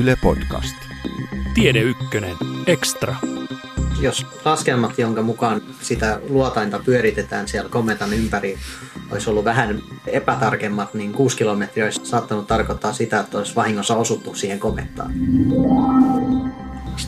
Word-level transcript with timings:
Yle 0.00 0.16
Podcast. 0.22 0.76
Tiede 1.54 1.80
Ykkönen. 1.80 2.36
Extra. 2.66 3.16
Jos 4.00 4.26
laskelmat, 4.44 4.98
jonka 4.98 5.22
mukaan 5.22 5.62
sitä 5.82 6.20
luotainta 6.28 6.78
pyöritetään 6.78 7.48
siellä 7.48 7.70
kometan 7.70 8.12
ympäri, 8.12 8.58
olisi 9.10 9.30
ollut 9.30 9.44
vähän 9.44 9.82
epätarkemmat, 10.06 10.94
niin 10.94 11.12
6 11.12 11.36
kilometriä 11.36 11.84
olisi 11.84 12.00
saattanut 12.04 12.46
tarkoittaa 12.46 12.92
sitä, 12.92 13.20
että 13.20 13.38
olisi 13.38 13.54
vahingossa 13.54 13.96
osuttu 13.96 14.34
siihen 14.34 14.58
komettaan. 14.58 15.12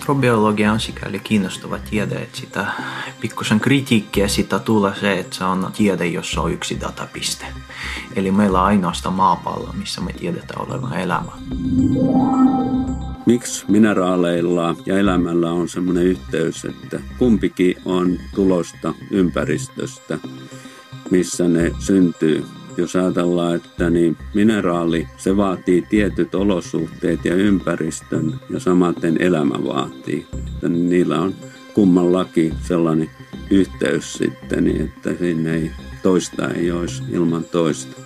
Astrobiologia 0.03 0.73
on 0.73 0.81
sikäli 0.81 1.19
kiinnostava 1.19 1.79
tiede, 1.79 2.15
että 2.15 2.39
sitä 2.39 2.67
pikkusen 3.21 3.61
kritiikkiä 3.61 4.29
sitä 4.29 4.59
tulee 4.59 4.95
se, 5.01 5.19
että 5.19 5.37
se 5.37 5.45
on 5.45 5.71
tiede, 5.77 6.07
jossa 6.07 6.41
on 6.41 6.53
yksi 6.53 6.81
datapiste. 6.81 7.47
Eli 8.17 8.31
meillä 8.31 8.61
on 8.61 8.67
ainoastaan 8.67 9.15
maapallo, 9.15 9.73
missä 9.79 10.01
me 10.01 10.13
tiedetään 10.13 10.69
olevan 10.69 10.99
elämä. 11.01 11.33
Miksi 13.27 13.65
mineraaleilla 13.69 14.77
ja 14.87 14.99
elämällä 14.99 15.53
on 15.53 15.69
sellainen 15.69 16.07
yhteys, 16.07 16.65
että 16.65 17.01
kumpikin 17.19 17.75
on 17.85 18.19
tulosta 18.35 18.95
ympäristöstä, 19.11 20.19
missä 21.11 21.49
ne 21.49 21.73
syntyy 21.79 22.45
jos 22.77 22.97
ajatellaan, 22.97 23.57
että 23.57 23.91
niin 23.91 24.17
mineraali, 24.35 25.09
se 25.17 25.37
vaatii 25.37 25.83
tietyt 25.83 26.35
olosuhteet 26.35 27.25
ja 27.25 27.35
ympäristön 27.35 28.41
ja 28.51 28.61
samaten 28.61 29.23
elämä 29.23 29.55
vaatii. 29.65 30.27
Että 30.55 30.69
niillä 30.69 31.21
on 31.21 31.35
kummallakin 31.75 32.55
sellainen 32.63 33.11
yhteys 33.51 34.13
sitten, 34.13 34.65
niin 34.65 34.81
että 34.81 35.11
sinne 35.19 35.55
ei 35.55 35.71
toista 36.03 36.49
ei 36.49 36.71
olisi 36.71 37.03
ilman 37.13 37.45
toista. 37.45 38.03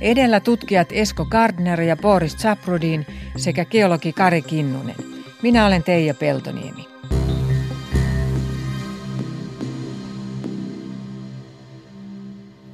Edellä 0.00 0.40
tutkijat 0.40 0.88
Esko 0.92 1.24
Gardner 1.24 1.80
ja 1.80 1.96
Boris 1.96 2.36
Zaprudin 2.36 3.06
sekä 3.36 3.64
geologi 3.64 4.12
Kari 4.12 4.42
Kinnunen. 4.42 4.96
Minä 5.42 5.66
olen 5.66 5.82
Teija 5.82 6.14
Peltoniemi. 6.14 6.89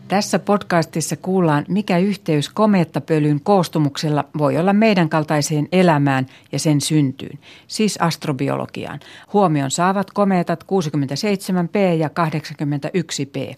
Tässä 0.09 0.39
podcastissa 0.39 1.17
kuullaan, 1.17 1.65
mikä 1.69 1.99
yhteys 1.99 2.49
komeettapölyn 2.49 3.41
koostumuksella 3.41 4.25
voi 4.39 4.59
olla 4.59 4.73
meidän 4.73 5.09
kaltaiseen 5.09 5.69
elämään 5.73 6.27
ja 6.53 6.59
sen 6.59 6.81
syntyyn, 6.81 7.39
siis 7.67 7.97
astrobiologiaan. 8.01 9.01
Huomion 9.33 9.71
saavat 9.71 10.11
komeetat 10.11 10.65
67P 10.65 11.99
ja 11.99 12.09
81P. 12.09 13.57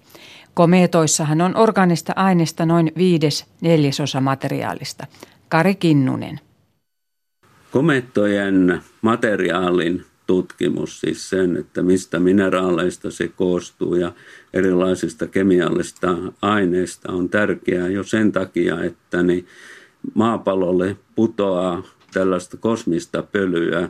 Komeetoissahan 0.54 1.40
on 1.40 1.56
organista 1.56 2.12
aineesta 2.16 2.66
noin 2.66 2.92
viides 2.96 3.46
neljäsosa 3.60 4.20
materiaalista. 4.20 5.06
Kari 5.48 5.74
Kinnunen. 5.74 6.40
Komeettojen 7.70 8.82
materiaalin 9.02 10.04
tutkimus, 10.28 11.00
siis 11.00 11.30
sen, 11.30 11.56
että 11.56 11.82
mistä 11.82 12.18
mineraaleista 12.18 13.10
se 13.10 13.28
koostuu 13.28 13.94
ja 13.94 14.12
erilaisista 14.52 15.26
kemiallisista 15.26 16.16
aineista 16.42 17.12
on 17.12 17.28
tärkeää 17.28 17.88
jo 17.88 18.02
sen 18.02 18.32
takia, 18.32 18.84
että 18.84 19.22
niin 19.22 19.46
maapallolle 20.14 20.96
putoaa 21.14 21.82
tällaista 22.12 22.56
kosmista 22.56 23.22
pölyä 23.22 23.88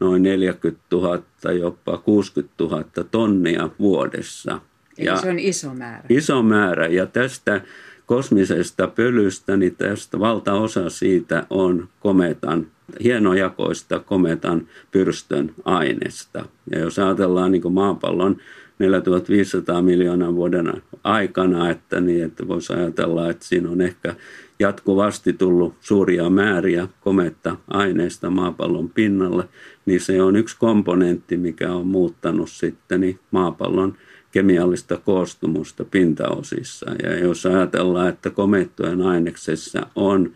noin 0.00 0.22
40 0.22 0.80
000, 0.92 1.22
jopa 1.58 1.98
60 1.98 2.54
000 2.60 2.84
tonnia 3.10 3.70
vuodessa. 3.78 4.60
Eli 4.98 5.06
ja 5.06 5.16
se 5.16 5.30
on 5.30 5.38
iso 5.38 5.74
määrä. 5.74 6.04
Iso 6.08 6.42
määrä 6.42 6.86
ja 6.86 7.06
tästä 7.06 7.60
kosmisesta 8.06 8.86
pölystä, 8.86 9.56
niin 9.56 9.76
tästä 9.76 10.18
valtaosa 10.18 10.90
siitä 10.90 11.46
on 11.50 11.88
kometan 12.00 12.66
hienojakoista 13.04 13.98
kometan 14.00 14.68
pyrstön 14.90 15.54
aineesta. 15.64 16.44
Ja 16.72 16.78
jos 16.78 16.98
ajatellaan 16.98 17.52
niin 17.52 17.72
maapallon 17.72 18.36
4500 18.78 19.82
miljoonaa 19.82 20.34
vuoden 20.34 20.82
aikana, 21.04 21.70
että, 21.70 22.00
niin, 22.00 22.24
että 22.24 22.48
voisi 22.48 22.72
ajatella, 22.72 23.30
että 23.30 23.44
siinä 23.44 23.70
on 23.70 23.80
ehkä 23.80 24.14
jatkuvasti 24.58 25.32
tullut 25.32 25.74
suuria 25.80 26.30
määriä 26.30 26.88
kometta 27.00 27.56
aineista 27.68 28.30
maapallon 28.30 28.90
pinnalle, 28.90 29.48
niin 29.86 30.00
se 30.00 30.22
on 30.22 30.36
yksi 30.36 30.56
komponentti, 30.58 31.36
mikä 31.36 31.72
on 31.72 31.86
muuttanut 31.86 32.50
sitten 32.50 33.00
niin 33.00 33.18
maapallon 33.30 33.94
kemiallista 34.32 34.96
koostumusta 34.96 35.84
pintaosissa. 35.84 36.90
Ja 37.02 37.18
jos 37.18 37.46
ajatellaan, 37.46 38.08
että 38.08 38.30
komettojen 38.30 39.02
aineksessa 39.02 39.86
on 39.96 40.32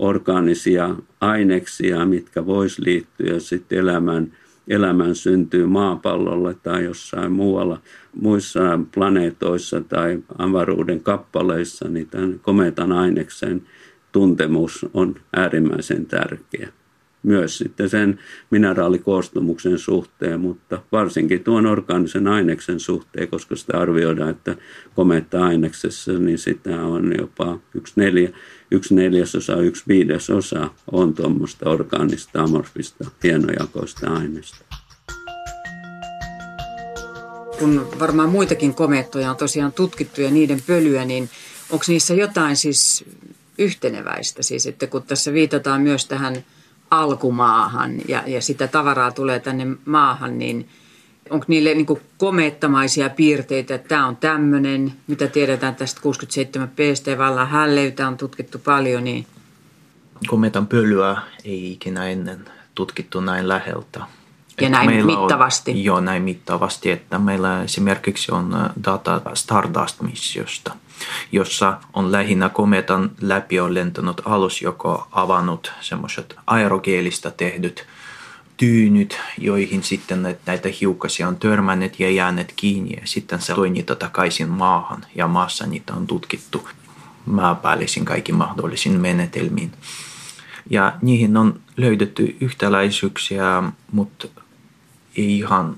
orgaanisia 0.00 0.94
aineksia, 1.20 2.04
mitkä 2.04 2.46
vois 2.46 2.78
liittyä 2.78 3.38
sitten 3.38 3.78
elämän, 3.78 4.32
elämän 4.68 5.14
syntyy 5.14 5.66
maapallolle 5.66 6.54
tai 6.62 6.84
jossain 6.84 7.32
muualla, 7.32 7.80
muissa 8.20 8.80
planeetoissa 8.94 9.80
tai 9.80 10.18
avaruuden 10.38 11.00
kappaleissa, 11.00 11.88
niin 11.88 12.08
tämän 12.08 12.40
kometan 12.42 12.92
aineksen 12.92 13.62
tuntemus 14.12 14.86
on 14.94 15.14
äärimmäisen 15.36 16.06
tärkeä 16.06 16.68
myös 17.22 17.58
sitten 17.58 17.90
sen 17.90 18.18
mineraalikoostumuksen 18.50 19.78
suhteen, 19.78 20.40
mutta 20.40 20.82
varsinkin 20.92 21.44
tuon 21.44 21.66
orgaanisen 21.66 22.26
aineksen 22.26 22.80
suhteen, 22.80 23.28
koska 23.28 23.56
sitä 23.56 23.78
arvioidaan, 23.78 24.30
että 24.30 24.56
kometta-aineksessa, 24.94 26.12
niin 26.12 26.38
sitä 26.38 26.82
on 26.82 27.12
jopa 27.18 27.58
yksi, 27.74 27.92
neljä, 27.96 28.30
yksi 28.70 28.94
neljäsosa, 28.94 29.56
yksi 29.56 29.84
viidesosa 29.88 30.70
on 30.92 31.14
tuommoista 31.14 31.70
orgaanista, 31.70 32.42
amorfista, 32.42 33.04
hienojakoista 33.22 34.10
aineista. 34.10 34.64
Kun 37.58 37.88
varmaan 37.98 38.28
muitakin 38.28 38.74
komettoja 38.74 39.30
on 39.30 39.36
tosiaan 39.36 39.72
tutkittu 39.72 40.20
ja 40.20 40.30
niiden 40.30 40.62
pölyä, 40.66 41.04
niin 41.04 41.30
onko 41.70 41.84
niissä 41.88 42.14
jotain 42.14 42.56
siis 42.56 43.04
yhteneväistä? 43.58 44.42
Siis, 44.42 44.66
että 44.66 44.86
kun 44.86 45.02
tässä 45.02 45.32
viitataan 45.32 45.80
myös 45.80 46.06
tähän– 46.06 46.36
alkumaahan 46.90 47.94
ja, 48.08 48.22
ja 48.26 48.42
sitä 48.42 48.68
tavaraa 48.68 49.10
tulee 49.10 49.40
tänne 49.40 49.66
maahan, 49.84 50.38
niin 50.38 50.68
onko 51.30 51.44
niille 51.48 51.74
niin 51.74 51.86
komeettamaisia 52.18 53.10
piirteitä, 53.10 53.74
että 53.74 53.88
tämä 53.88 54.06
on 54.06 54.16
tämmöinen, 54.16 54.92
mitä 55.06 55.26
tiedetään 55.26 55.74
tästä 55.74 56.00
67 56.00 56.68
PST 56.68 57.06
vallan 57.18 57.48
hälleytä 57.48 58.08
on 58.08 58.16
tutkittu 58.16 58.58
paljon, 58.58 59.04
niin 59.04 59.26
Kometan 60.26 60.66
pölyä 60.66 61.16
ei 61.44 61.72
ikinä 61.72 62.08
ennen 62.08 62.44
tutkittu 62.74 63.20
näin 63.20 63.48
läheltä. 63.48 64.00
Ja 64.60 64.68
näin 64.68 65.06
mittavasti. 65.06 65.70
On, 65.70 65.84
joo, 65.84 66.00
näin 66.00 66.22
mittavasti, 66.22 66.90
että 66.90 67.18
meillä 67.18 67.62
esimerkiksi 67.62 68.32
on 68.32 68.54
äh, 68.54 68.70
data 68.84 69.20
Stardust-missiosta, 69.34 70.76
jossa 71.32 71.78
on 71.92 72.12
lähinnä 72.12 72.48
kometan 72.48 73.10
läpi 73.20 73.60
on 73.60 73.74
lentänyt 73.74 74.20
alus, 74.24 74.62
joka 74.62 75.06
avannut 75.12 75.72
semmoiset 75.80 76.36
aerogeelista 76.46 77.30
tehdyt 77.30 77.86
tyynyt, 78.56 79.20
joihin 79.38 79.82
sitten 79.82 80.36
näitä 80.46 80.68
hiukkasia 80.80 81.28
on 81.28 81.36
törmännyt 81.36 82.00
ja 82.00 82.10
jääneet 82.10 82.52
kiinni 82.56 82.96
ja 83.00 83.02
sitten 83.04 83.40
se 83.40 83.54
toi 83.54 83.70
niitä 83.70 83.94
takaisin 83.94 84.48
maahan 84.48 85.04
ja 85.14 85.28
maassa 85.28 85.66
niitä 85.66 85.94
on 85.94 86.06
tutkittu 86.06 86.68
maapäällisin 87.26 88.04
kaikki 88.04 88.32
mahdollisin 88.32 89.00
menetelmiin. 89.00 89.72
Ja 90.70 90.92
niihin 91.02 91.36
on 91.36 91.60
löydetty 91.76 92.36
yhtäläisyyksiä, 92.40 93.62
mutta 93.92 94.28
ihan 95.16 95.76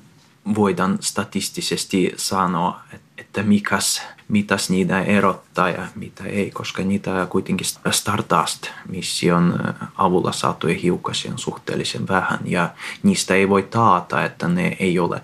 voidaan 0.55 0.99
statistisesti 1.01 2.13
sanoa, 2.17 2.81
että 3.19 3.43
mikäs, 3.43 4.03
mitäs 4.29 4.71
niitä 4.71 5.01
erottaa 5.01 5.71
ja 5.71 5.87
mitä 5.95 6.25
ei, 6.25 6.51
koska 6.51 6.83
niitä 6.83 7.27
kuitenkin 7.31 7.67
Stardust-mission 7.91 9.75
avulla 9.99 10.33
saatuja 10.33 10.79
hiukkasia 10.79 11.33
on 11.33 11.39
suhteellisen 11.39 12.09
vähän 12.09 12.39
ja 12.45 12.71
niistä 13.03 13.35
ei 13.35 13.49
voi 13.49 13.63
taata, 13.63 14.25
että 14.25 14.49
ne 14.49 14.77
ei 14.81 14.99
ole 14.99 15.23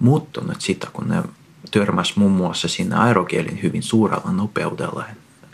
muuttunut 0.00 0.60
sitä, 0.60 0.86
kun 0.92 1.08
ne 1.08 1.22
törmäs 1.70 2.16
muun 2.16 2.32
muassa 2.32 2.68
siinä 2.68 3.00
aerokielin 3.00 3.62
hyvin 3.62 3.82
suurella 3.82 4.32
nopeudella. 4.32 5.04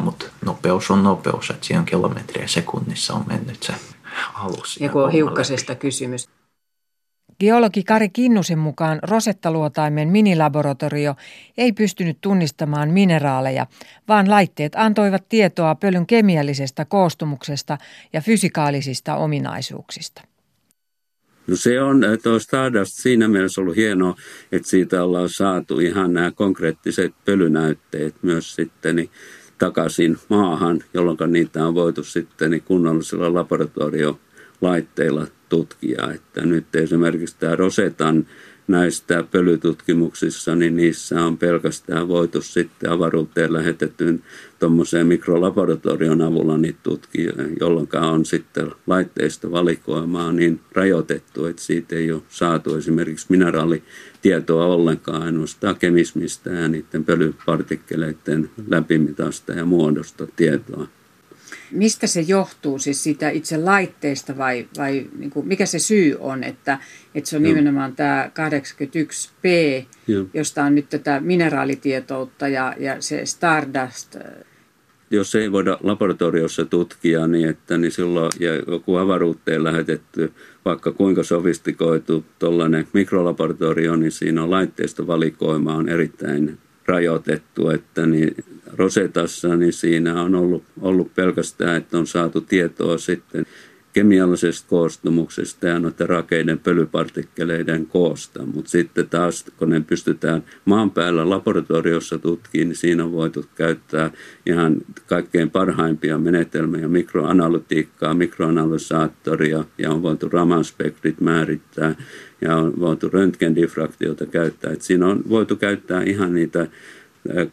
Mutta 0.03 0.26
nopeus 0.44 0.91
on 0.91 1.03
nopeus, 1.03 1.50
että 1.50 1.67
siinä 1.67 1.82
kilometriä 1.82 2.47
sekunnissa 2.47 3.15
on 3.15 3.25
mennyt 3.26 3.62
se 3.62 3.75
alus. 4.35 4.81
Ja 4.81 4.88
kun 4.88 5.05
on 5.05 5.12
hiukkasesta 5.12 5.75
kysymys. 5.75 6.29
Geologi 7.40 7.82
Kari 7.82 8.08
Kinnusen 8.08 8.58
mukaan 8.58 8.99
Rosettaluotaimen 9.02 10.08
minilaboratorio 10.08 11.14
ei 11.58 11.73
pystynyt 11.73 12.19
tunnistamaan 12.20 12.90
mineraaleja, 12.90 13.67
vaan 14.08 14.31
laitteet 14.31 14.73
antoivat 14.76 15.29
tietoa 15.29 15.75
pölyn 15.75 16.06
kemiallisesta 16.06 16.85
koostumuksesta 16.85 17.79
ja 18.12 18.20
fysikaalisista 18.20 19.17
ominaisuuksista. 19.17 20.23
No 21.46 21.56
se 21.56 21.82
on 21.82 22.00
tuo 22.23 22.38
Stardust 22.38 22.93
siinä 22.93 23.29
mielessä 23.29 23.61
ollut 23.61 23.76
hienoa, 23.76 24.14
että 24.52 24.69
siitä 24.69 25.05
ollaan 25.05 25.29
saatu 25.29 25.81
ihan 25.81 26.12
nämä 26.12 26.31
konkreettiset 26.31 27.14
pölynäytteet 27.25 28.14
myös 28.23 28.55
sitten 28.55 28.96
niin 28.96 29.11
takaisin 29.58 30.17
maahan, 30.29 30.81
jolloin 30.94 31.32
niitä 31.32 31.67
on 31.67 31.75
voitu 31.75 32.05
sitten 32.05 32.50
niin 32.50 32.62
kunnollisella 32.62 33.34
laboratorio 33.34 34.20
laitteilla 34.61 35.26
tutkia. 35.49 36.12
Että 36.15 36.47
nyt 36.47 36.77
esimerkiksi 36.77 37.37
tämä 37.39 37.56
Rosetan 37.56 38.27
näistä 38.69 39.25
pölytutkimuksissa, 39.31 40.55
niin 40.55 40.77
niissä 40.77 41.25
on 41.25 41.39
pelkästään 41.39 42.09
voitu 42.09 42.43
sitten 42.43 42.91
avaruuteen 42.91 43.53
lähetetyn 43.53 44.23
tuommoiseen 44.59 45.06
mikrolaboratorion 45.06 46.23
avulla 46.23 46.59
niitä 46.59 46.79
tutkia, 46.83 47.33
jolloin 47.61 47.89
on 47.93 48.25
sitten 48.25 48.71
laitteista 48.87 49.50
valikoimaa 49.50 50.33
niin 50.33 50.61
rajoitettu, 50.73 51.47
että 51.47 51.62
siitä 51.62 51.97
ei 51.97 52.12
ole 52.12 52.23
saatu 52.29 52.77
esimerkiksi 52.77 53.27
mineraalitietoa 53.29 54.67
ollenkaan 54.67 55.23
ainoastaan 55.23 55.77
kemismistä 55.77 56.51
ja 56.51 56.69
niiden 56.69 57.05
pölypartikkeleiden 57.05 58.51
läpimitasta 58.69 59.53
ja 59.53 59.65
muodosta 59.65 60.27
tietoa. 60.37 60.89
Mistä 61.70 62.06
se 62.06 62.20
johtuu, 62.20 62.79
siis 62.79 63.03
siitä 63.03 63.31
itse 63.31 63.56
laitteesta 63.56 64.37
vai, 64.37 64.69
vai 64.79 65.06
niin 65.19 65.31
kuin, 65.31 65.49
mikä 65.49 65.67
se 65.67 65.79
syy 65.79 66.17
on, 66.20 66.44
että, 66.44 66.79
että 67.15 67.31
se 67.31 67.37
on 67.37 67.43
Joo. 67.43 67.55
nimenomaan 67.55 67.97
tämä 67.97 68.31
81P, 68.35 69.44
Joo. 70.09 70.26
josta 70.35 70.65
on 70.65 70.75
nyt 70.75 70.88
tätä 70.88 71.20
mineraalitietoutta 71.20 72.49
ja, 72.49 72.75
ja 72.79 73.03
se 73.03 73.26
Stardust 73.26 74.17
jos 75.11 75.35
ei 75.35 75.53
voida 75.53 75.79
laboratoriossa 75.82 76.65
tutkia 76.65 77.26
niin, 77.26 77.49
että 77.49 77.79
niin 77.79 77.93
silloin 77.93 78.32
ja 78.41 78.55
joku 78.55 78.97
avaruuteen 78.97 79.65
lähetetty, 79.65 80.32
vaikka 80.65 80.93
kuinka 80.93 81.23
sofistikoitu 81.23 82.25
tuollainen 82.38 82.88
mikrolaboratorio, 82.93 83.97
niin 83.97 84.12
siinä 84.12 84.43
on 84.43 84.50
laitteista 84.50 85.06
valikoima 85.06 85.75
on 85.75 85.88
erittäin 85.88 86.59
rajoitettu, 86.87 87.70
että 87.70 88.06
niin 88.06 88.37
Rosetassa 88.73 89.56
niin 89.56 89.73
siinä 89.73 90.23
on 90.23 90.35
ollut, 90.35 90.65
ollut 90.81 91.15
pelkästään, 91.15 91.76
että 91.76 91.99
on 91.99 92.06
saatu 92.06 92.41
tietoa 92.41 92.99
sitten 92.99 93.47
kemiallisesta 93.93 94.69
koostumuksesta 94.69 95.67
ja 95.67 95.79
noiden 95.79 96.09
rakeiden 96.09 96.59
pölypartikkeleiden 96.59 97.87
koosta. 97.87 98.47
Mutta 98.47 98.70
sitten 98.70 99.09
taas, 99.09 99.44
kun 99.56 99.70
ne 99.70 99.81
pystytään 99.81 100.44
maan 100.65 100.91
päällä 100.91 101.31
laboratoriossa 101.31 102.19
tutkimaan, 102.19 102.69
niin 102.69 102.76
siinä 102.76 103.05
on 103.05 103.12
voitu 103.12 103.44
käyttää 103.55 104.11
ihan 104.47 104.76
kaikkein 105.06 105.50
parhaimpia 105.50 106.19
menetelmiä, 106.19 106.88
mikroanalytiikkaa, 106.88 108.15
mikroanalysaattoria 108.15 109.65
ja 109.79 109.91
on 109.91 110.03
voitu 110.03 110.29
Raman-spektrit 110.29 111.20
määrittää 111.20 111.94
ja 112.41 112.56
on 112.56 112.81
voitu 112.81 113.09
röntgendifraktiota 113.09 114.26
käyttää. 114.26 114.73
Et 114.73 114.82
siinä 114.82 115.06
on 115.06 115.23
voitu 115.29 115.56
käyttää 115.56 116.03
ihan 116.03 116.35
niitä 116.35 116.67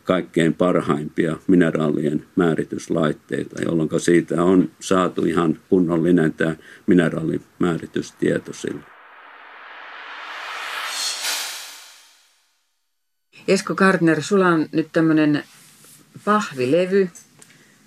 kaikkein 0.04 0.54
parhaimpia 0.54 1.38
mineraalien 1.48 2.25
määrityslaitteita, 2.36 3.62
jolloin 3.62 3.89
siitä 3.98 4.44
on 4.44 4.72
saatu 4.80 5.25
ihan 5.25 5.60
kunnollinen 5.69 6.33
tämä 6.33 6.56
mineraalimääritystieto 6.88 8.54
sille. 8.54 8.81
Esko 13.48 13.75
Gardner, 13.75 14.24
sulla 14.24 14.48
on 14.48 14.66
nyt 14.72 14.88
tämmöinen 14.94 15.44
pahvilevy. 16.25 17.10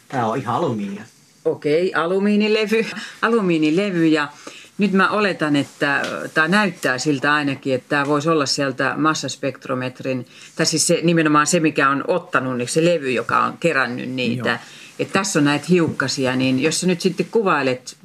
Tämä 0.09 0.27
on 0.27 0.39
ihan 0.39 0.57
alumiinia. 0.57 1.03
Okei, 1.45 1.95
alumiinilevy. 1.95 2.87
Alumiinilevy 3.23 4.07
ja 4.07 4.29
nyt 4.79 4.93
mä 4.93 5.11
oletan, 5.11 5.57
että 5.57 6.03
tämä 6.35 6.49
näyttää 6.49 6.99
siltä 6.99 7.35
ainakin, 7.35 7.75
että 7.75 7.89
tämä 7.89 8.07
voisi 8.07 8.29
olla 8.29 8.47
sieltä 8.47 8.95
massaspektrometrin, 8.97 10.27
tai 10.57 10.67
siis 10.67 10.87
se, 10.87 11.01
nimenomaan 11.03 11.47
se, 11.47 11.61
mikä 11.61 11.91
on 11.91 12.05
ottanut, 12.09 12.57
niin 12.57 12.69
se 12.69 12.85
levy, 12.85 13.11
joka 13.11 13.45
on 13.45 13.59
kerännyt 13.61 14.11
niitä. 14.11 14.59
Että 14.99 15.13
tässä 15.13 15.39
on 15.39 15.45
näitä 15.45 15.67
hiukkasia, 15.69 16.37
niin 16.37 16.63
jos 16.63 16.81
sä 16.81 16.87
nyt 16.87 17.01
sitten 17.01 17.27
kuvailet 17.31 17.97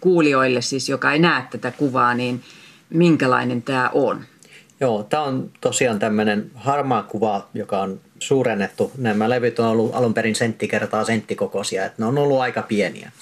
kuulijoille, 0.00 0.62
siis 0.62 0.88
joka 0.88 1.12
ei 1.12 1.18
näe 1.18 1.42
tätä 1.50 1.70
kuvaa, 1.70 2.14
niin 2.14 2.42
minkälainen 2.90 3.62
tämä 3.62 3.90
on? 3.92 4.24
Joo, 4.80 5.02
tämä 5.02 5.22
on 5.22 5.50
tosiaan 5.60 5.98
tämmöinen 5.98 6.50
harmaa 6.54 7.02
kuva, 7.02 7.48
joka 7.54 7.82
on 7.82 8.00
suurennettu. 8.18 8.92
Nämä 8.98 9.30
levyt 9.30 9.58
on 9.58 9.66
ollut 9.66 9.94
alun 9.94 10.14
perin 10.14 10.34
sentti 10.34 10.68
kertaa 10.68 11.04
senttikokoisia, 11.04 11.84
että 11.84 12.02
ne 12.02 12.06
on 12.06 12.18
ollut 12.18 12.40
aika 12.40 12.62
pieniä. 12.62 13.12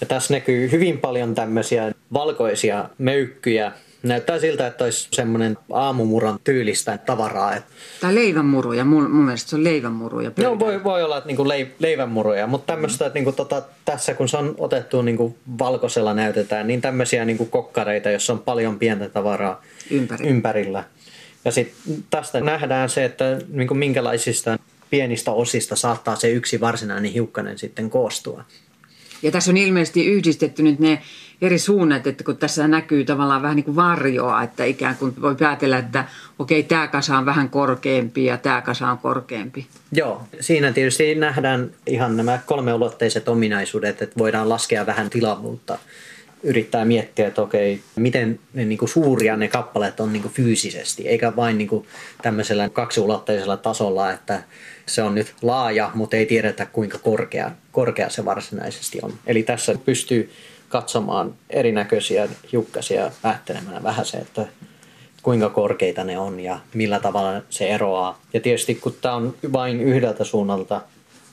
Ja 0.00 0.06
tässä 0.06 0.34
näkyy 0.34 0.70
hyvin 0.70 0.98
paljon 0.98 1.34
tämmöisiä 1.34 1.92
valkoisia 2.12 2.88
möykkyjä. 2.98 3.72
Näyttää 4.02 4.38
siltä, 4.38 4.66
että 4.66 4.84
olisi 4.84 5.08
semmoinen 5.12 5.58
aamumuran 5.72 6.38
tyylistä 6.44 6.98
tavaraa. 6.98 7.54
Tai 8.00 8.14
leivänmuruja, 8.14 8.84
mun, 8.84 9.10
mun 9.10 9.24
mielestä 9.24 9.50
se 9.50 9.56
on 9.56 9.64
leivänmuruja. 9.64 10.30
No 10.36 10.58
voi, 10.58 10.84
voi 10.84 11.02
olla, 11.02 11.18
että 11.18 11.26
niinku 11.26 11.48
leivänmuruja, 11.78 12.46
mutta 12.46 12.72
tämmöistä, 12.72 13.06
että 13.06 13.18
niinku 13.18 13.32
tota, 13.32 13.62
tässä 13.84 14.14
kun 14.14 14.28
se 14.28 14.36
on 14.36 14.54
otettu 14.58 15.02
niinku 15.02 15.36
valkoisella 15.58 16.14
näytetään, 16.14 16.66
niin 16.66 16.80
tämmöisiä 16.80 17.24
niinku 17.24 17.44
kokkareita, 17.44 18.10
jossa 18.10 18.32
on 18.32 18.38
paljon 18.38 18.78
pientä 18.78 19.08
tavaraa 19.08 19.62
Ympäri. 19.90 20.28
ympärillä. 20.28 20.84
Ja 21.44 21.52
sitten 21.52 22.04
tästä 22.10 22.40
nähdään 22.40 22.88
se, 22.88 23.04
että 23.04 23.38
niinku 23.48 23.74
minkälaisista 23.74 24.58
pienistä 24.90 25.32
osista 25.32 25.76
saattaa 25.76 26.16
se 26.16 26.30
yksi 26.30 26.60
varsinainen 26.60 27.12
hiukkanen 27.12 27.58
sitten 27.58 27.90
koostua. 27.90 28.44
Ja 29.22 29.30
tässä 29.30 29.50
on 29.50 29.56
ilmeisesti 29.56 30.06
yhdistetty 30.06 30.62
nyt 30.62 30.78
ne 30.78 31.02
eri 31.42 31.58
suunnat, 31.58 32.06
että 32.06 32.24
kun 32.24 32.36
tässä 32.36 32.68
näkyy 32.68 33.04
tavallaan 33.04 33.42
vähän 33.42 33.56
niin 33.56 33.64
kuin 33.64 33.76
varjoa, 33.76 34.42
että 34.42 34.64
ikään 34.64 34.96
kuin 34.96 35.14
voi 35.22 35.34
päätellä, 35.34 35.78
että 35.78 36.04
okei, 36.38 36.62
tämä 36.62 36.88
kasa 36.88 37.18
on 37.18 37.26
vähän 37.26 37.48
korkeampi 37.48 38.24
ja 38.24 38.36
tämä 38.36 38.60
kasa 38.60 38.90
on 38.90 38.98
korkeampi. 38.98 39.66
Joo, 39.92 40.22
siinä 40.40 40.72
tietysti 40.72 41.14
nähdään 41.14 41.70
ihan 41.86 42.16
nämä 42.16 42.38
kolmeulotteiset 42.46 43.28
ominaisuudet, 43.28 44.02
että 44.02 44.18
voidaan 44.18 44.48
laskea 44.48 44.86
vähän 44.86 45.10
tilavuutta 45.10 45.78
yrittää 46.42 46.84
miettiä, 46.84 47.28
että 47.28 47.42
okei, 47.42 47.80
miten 47.96 48.40
ne 48.54 48.64
niin 48.64 48.78
kuin 48.78 48.88
suuria 48.88 49.36
ne 49.36 49.48
kappaleet 49.48 50.00
on 50.00 50.12
niin 50.12 50.22
kuin 50.22 50.34
fyysisesti, 50.34 51.08
eikä 51.08 51.36
vain 51.36 51.58
niin 51.58 51.68
kuin 51.68 51.86
tämmöisellä 52.22 52.68
kaksiulotteisella 52.68 53.56
tasolla, 53.56 54.12
että 54.12 54.42
se 54.86 55.02
on 55.02 55.14
nyt 55.14 55.34
laaja, 55.42 55.90
mutta 55.94 56.16
ei 56.16 56.26
tiedetä 56.26 56.66
kuinka 56.66 56.98
korkea, 56.98 57.50
korkea 57.72 58.10
se 58.10 58.24
varsinaisesti 58.24 58.98
on. 59.02 59.12
Eli 59.26 59.42
tässä 59.42 59.74
pystyy 59.84 60.30
katsomaan 60.72 61.34
erinäköisiä 61.50 62.28
hiukkasia 62.52 63.10
päättelemään 63.22 63.82
vähän 63.82 64.06
se, 64.06 64.16
että 64.16 64.46
kuinka 65.22 65.48
korkeita 65.48 66.04
ne 66.04 66.18
on 66.18 66.40
ja 66.40 66.58
millä 66.74 67.00
tavalla 67.00 67.42
se 67.50 67.68
eroaa. 67.68 68.20
Ja 68.32 68.40
tietysti 68.40 68.74
kun 68.74 68.94
tämä 69.00 69.14
on 69.14 69.34
vain 69.52 69.80
yhdeltä 69.80 70.24
suunnalta 70.24 70.80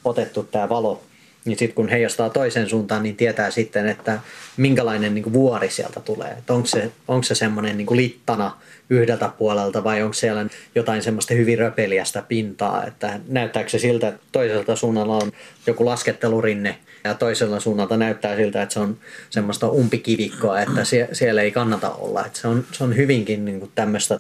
otettu 0.05 0.43
tämä 0.43 0.69
valo, 0.69 1.01
niin 1.46 1.58
sitten 1.58 1.75
kun 1.75 1.89
heijastaa 1.89 2.29
toiseen 2.29 2.69
suuntaan, 2.69 3.03
niin 3.03 3.15
tietää 3.15 3.51
sitten, 3.51 3.88
että 3.88 4.19
minkälainen 4.58 5.15
niin 5.15 5.34
vuori 5.34 5.69
sieltä 5.69 6.00
tulee. 6.00 6.31
Että 6.31 6.53
onko 6.53 6.67
se, 6.67 6.91
onko 7.08 7.24
se 7.24 7.36
semmoinen 7.36 7.77
niin 7.77 7.98
littana 7.98 8.51
yhdeltä 8.89 9.29
puolelta 9.38 9.84
vai 9.84 10.01
onko 10.01 10.13
siellä 10.13 10.46
jotain 10.75 11.03
semmoista 11.03 11.34
hyvin 11.34 11.60
röpeliästä 11.60 12.24
pintaa. 12.27 12.86
Että 12.86 13.19
näyttääkö 13.27 13.69
se 13.69 13.79
siltä, 13.79 14.08
että 14.08 14.22
toiselta 14.31 14.75
suunnalla 14.75 15.17
on 15.17 15.31
joku 15.67 15.86
laskettelurinne 15.86 16.77
ja 17.03 17.13
toisella 17.13 17.60
suunnalta 17.60 17.98
näyttää 17.98 18.36
siltä, 18.36 18.62
että 18.62 18.74
se 18.74 18.79
on 18.79 18.98
semmoista 19.29 19.70
umpikivikkoa, 19.70 20.62
että 20.62 20.84
sie, 20.84 21.10
siellä 21.13 21.41
ei 21.41 21.51
kannata 21.51 21.89
olla. 21.89 22.25
Että 22.25 22.39
se, 22.39 22.48
on, 22.48 22.65
se 22.72 22.84
on 22.84 22.96
hyvinkin 22.96 23.46
niin 23.46 23.60
kuin 23.60 23.72
tämmöistä 23.75 24.18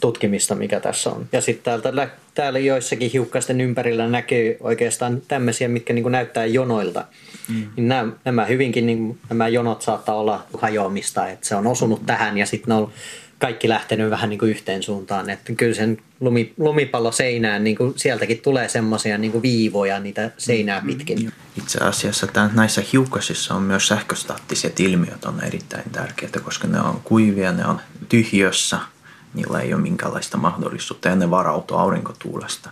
tutkimista, 0.00 0.54
mikä 0.54 0.80
tässä 0.80 1.10
on. 1.10 1.26
Ja 1.32 1.40
sitten 1.40 1.64
täältä, 1.64 2.08
täällä 2.34 2.58
joissakin 2.58 3.10
hiukkasten 3.10 3.60
ympärillä 3.60 4.08
näkyy 4.08 4.56
oikeastaan 4.60 5.22
tämmöisiä, 5.28 5.68
mitkä 5.68 5.92
niin 5.92 6.12
näyttää 6.12 6.46
jonoilta. 6.46 7.04
Mm. 7.48 7.66
Niin 7.76 7.88
nämä, 7.88 8.12
nämä 8.24 8.44
hyvinkin, 8.44 8.86
niin 8.86 9.18
nämä 9.28 9.48
jonot 9.48 9.82
saattaa 9.82 10.14
olla 10.14 10.44
hajoamista, 10.58 11.28
että 11.28 11.48
se 11.48 11.54
on 11.54 11.66
osunut 11.66 12.06
tähän 12.06 12.38
ja 12.38 12.46
sitten 12.46 12.68
ne 12.68 12.74
on 12.74 12.92
kaikki 13.38 13.68
lähtenyt 13.68 14.10
vähän 14.10 14.30
niin 14.30 14.38
kuin 14.38 14.50
yhteen 14.50 14.82
suuntaan. 14.82 15.30
Että 15.30 15.52
kyllä 15.52 15.74
sen 15.74 15.98
lumi, 16.20 16.52
lumipallo 16.56 17.12
seinään, 17.12 17.64
niin 17.64 17.76
kuin 17.76 17.92
sieltäkin 17.96 18.38
tulee 18.38 18.68
semmoisia 18.68 19.18
niin 19.18 19.42
viivoja 19.42 20.00
niitä 20.00 20.30
seinää 20.38 20.80
mm. 20.80 20.86
pitkin. 20.86 21.32
Itse 21.58 21.78
asiassa 21.78 22.26
tämän, 22.26 22.50
näissä 22.54 22.82
hiukkasissa 22.92 23.54
on 23.54 23.62
myös 23.62 23.88
sähköstaattiset 23.88 24.80
ilmiöt 24.80 25.24
on 25.24 25.44
erittäin 25.44 25.90
tärkeitä, 25.90 26.40
koska 26.40 26.68
ne 26.68 26.80
on 26.80 27.00
kuivia, 27.04 27.52
ne 27.52 27.66
on 27.66 27.80
tyhjössä– 28.08 28.78
niillä 29.34 29.60
ei 29.60 29.74
ole 29.74 29.82
minkäänlaista 29.82 30.36
mahdollisuutta 30.36 31.08
ja 31.08 31.16
ne 31.16 31.30
varautuu 31.30 31.76
aurinkotuulesta. 31.76 32.70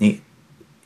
Niin 0.00 0.22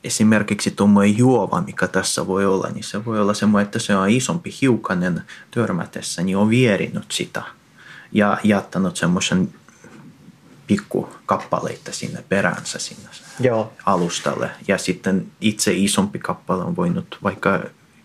esimerkiksi 0.03 0.71
tuommoinen 0.71 1.17
juova, 1.17 1.61
mikä 1.61 1.87
tässä 1.87 2.27
voi 2.27 2.45
olla, 2.45 2.69
niin 2.73 2.83
se 2.83 3.05
voi 3.05 3.19
olla 3.19 3.33
semmoinen, 3.33 3.65
että 3.65 3.79
se 3.79 3.95
on 3.95 4.09
isompi 4.09 4.53
hiukanen 4.61 5.21
törmätessä, 5.51 6.23
niin 6.23 6.37
on 6.37 6.49
vierinyt 6.49 7.11
sitä 7.11 7.43
ja 8.11 8.37
jättänyt 8.43 8.95
semmoisen 8.97 9.53
pikkukappaleita 10.67 11.91
sinne 11.91 12.23
peränsä 12.29 12.79
sinne 12.79 13.09
Joo. 13.39 13.73
alustalle. 13.85 14.49
Ja 14.67 14.77
sitten 14.77 15.31
itse 15.41 15.73
isompi 15.73 16.19
kappale 16.19 16.63
on 16.63 16.75
voinut 16.75 17.17
vaikka 17.23 17.59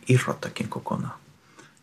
irrottakin 0.09 0.69
kokonaan. 0.69 1.15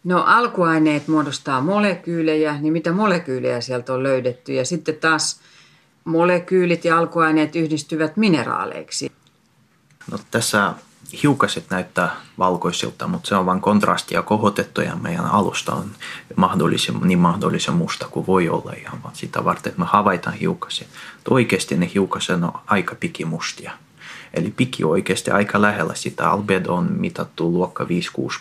No 0.03 0.23
alkuaineet 0.23 1.07
muodostaa 1.07 1.61
molekyylejä, 1.61 2.57
niin 2.61 2.73
mitä 2.73 2.91
molekyylejä 2.91 3.61
sieltä 3.61 3.93
on 3.93 4.03
löydetty? 4.03 4.53
Ja 4.53 4.65
sitten 4.65 4.95
taas 4.95 5.39
molekyylit 6.03 6.85
ja 6.85 6.97
alkuaineet 6.97 7.55
yhdistyvät 7.55 8.17
mineraaleiksi. 8.17 9.11
No, 10.11 10.19
tässä 10.31 10.73
hiukaset 11.23 11.65
näyttää 11.69 12.15
valkoisilta, 12.39 13.07
mutta 13.07 13.27
se 13.27 13.35
on 13.35 13.45
vain 13.45 13.61
kontrastia 13.61 14.21
kohotettu 14.21 14.81
ja 14.81 14.95
meidän 14.95 15.25
alusta 15.25 15.73
on 15.73 15.91
mahdollisen, 16.35 16.95
niin 17.01 17.19
mahdollisen 17.19 17.73
musta 17.73 18.07
kuin 18.07 18.27
voi 18.27 18.49
olla 18.49 18.73
ihan 18.77 19.03
vaan 19.03 19.15
sitä 19.15 19.43
varten, 19.43 19.69
että 19.69 19.81
me 19.81 19.87
havaitaan 19.89 20.35
hiukasia. 20.35 20.87
Oikeasti 21.29 21.77
ne 21.77 21.91
hiukaset 21.93 22.43
on 22.43 22.51
aika 22.67 22.95
pikimustia. 22.95 23.71
Eli 24.33 24.51
piki 24.51 24.83
oikeasti 24.83 25.31
aika 25.31 25.61
lähellä 25.61 25.95
sitä. 25.95 26.29
Albedo 26.29 26.73
on 26.73 26.91
mitattu 26.91 27.51
luokka 27.51 27.83
5-6 27.83 27.87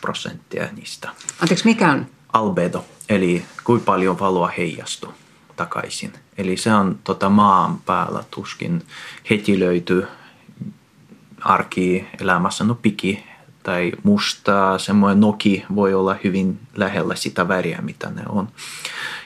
prosenttia 0.01 0.69
niistä. 0.77 1.09
Anteeksi, 1.41 1.65
mikä 1.65 1.93
on? 1.93 2.07
Albedo, 2.33 2.85
eli 3.09 3.45
kuinka 3.65 3.85
paljon 3.85 4.19
valoa 4.19 4.53
heijastuu 4.59 5.15
takaisin. 5.57 6.13
Eli 6.39 6.57
se 6.57 6.75
on 6.75 6.99
tota 7.05 7.29
maan 7.29 7.79
päällä 7.79 8.25
tuskin 8.31 8.83
heti 9.31 9.61
löytyy 9.61 10.07
elämässä, 12.21 12.65
no 12.65 12.75
piki 12.75 13.25
tai 13.63 13.93
musta, 14.03 14.79
semmoinen 14.79 15.21
noki 15.21 15.65
voi 15.75 15.95
olla 15.95 16.17
hyvin 16.25 16.61
lähellä 16.77 17.15
sitä 17.15 17.49
väriä, 17.49 17.79
mitä 17.83 18.11
ne 18.11 18.23
on. 18.29 18.49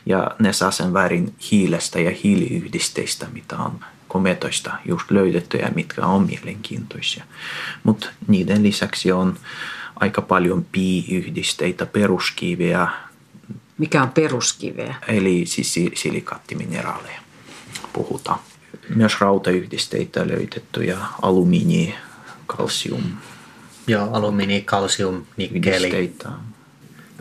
Ja 0.06 0.30
ne 0.38 0.52
saa 0.52 0.70
sen 0.70 0.92
värin 0.92 1.34
hiilestä 1.50 2.00
ja 2.00 2.12
hiiliyhdisteistä, 2.24 3.26
mitä 3.32 3.56
on 3.56 3.80
kometoista 4.08 4.72
just 4.84 5.10
löydetty 5.10 5.56
ja 5.56 5.68
mitkä 5.74 6.06
on 6.06 6.26
mielenkiintoisia. 6.26 7.24
Mutta 7.84 8.08
niiden 8.28 8.62
lisäksi 8.62 9.12
on 9.12 9.38
aika 10.00 10.22
paljon 10.22 10.66
pi-yhdisteitä, 10.72 11.86
peruskiviä. 11.86 12.88
Mikä 13.78 14.02
on 14.02 14.10
peruskiveä? 14.10 14.94
Eli 15.08 15.46
siis 15.46 15.74
silikaattimineraaleja 15.94 17.20
puhutaan. 17.92 18.38
Myös 18.94 19.20
rautayhdisteitä 19.20 20.28
löydetty 20.28 20.84
ja 20.84 20.96
alumiini, 21.22 21.94
kalsium. 22.46 23.02
Joo, 23.86 24.10
alumiini, 24.12 24.62
kalsium, 24.62 25.24
nikkeli. 25.36 26.16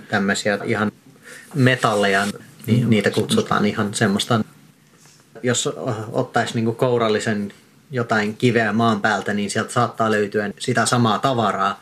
Tämmöisiä 0.10 0.60
ihan 0.64 0.92
metalleja, 1.56 2.28
niin 2.68 2.90
niitä 2.90 3.12
kutsutaan 3.12 3.66
ihan 3.66 3.94
semmoista 3.94 4.40
jos 5.44 5.70
ottaisi 6.12 6.62
niin 6.62 6.76
kourallisen 6.76 7.54
jotain 7.92 8.38
kiveä 8.38 8.74
maan 8.74 9.02
päältä, 9.02 9.34
niin 9.34 9.50
sieltä 9.50 9.74
saattaa 9.74 10.12
löytyä 10.12 10.52
sitä 10.60 10.86
samaa 10.86 11.20
tavaraa, 11.20 11.80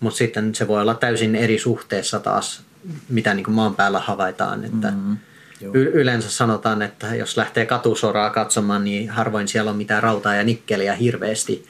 mutta 0.00 0.18
sitten 0.18 0.54
se 0.54 0.68
voi 0.68 0.80
olla 0.80 0.94
täysin 0.94 1.34
eri 1.34 1.58
suhteessa 1.58 2.20
taas, 2.20 2.62
mitä 3.08 3.34
niin 3.34 3.52
maan 3.52 3.74
päällä 3.74 4.00
havaitaan. 4.00 4.64
Että 4.64 4.90
mm-hmm. 4.90 5.16
Y- 5.60 5.90
yleensä 5.94 6.30
sanotaan, 6.30 6.82
että 6.82 7.14
jos 7.14 7.36
lähtee 7.36 7.66
katusoraa 7.66 8.30
katsomaan, 8.30 8.84
niin 8.84 9.10
harvoin 9.10 9.48
siellä 9.48 9.70
on 9.70 9.76
mitään 9.76 10.02
rautaa 10.02 10.34
ja 10.34 10.44
nikkeliä 10.44 10.94
hirveästi 10.94 11.66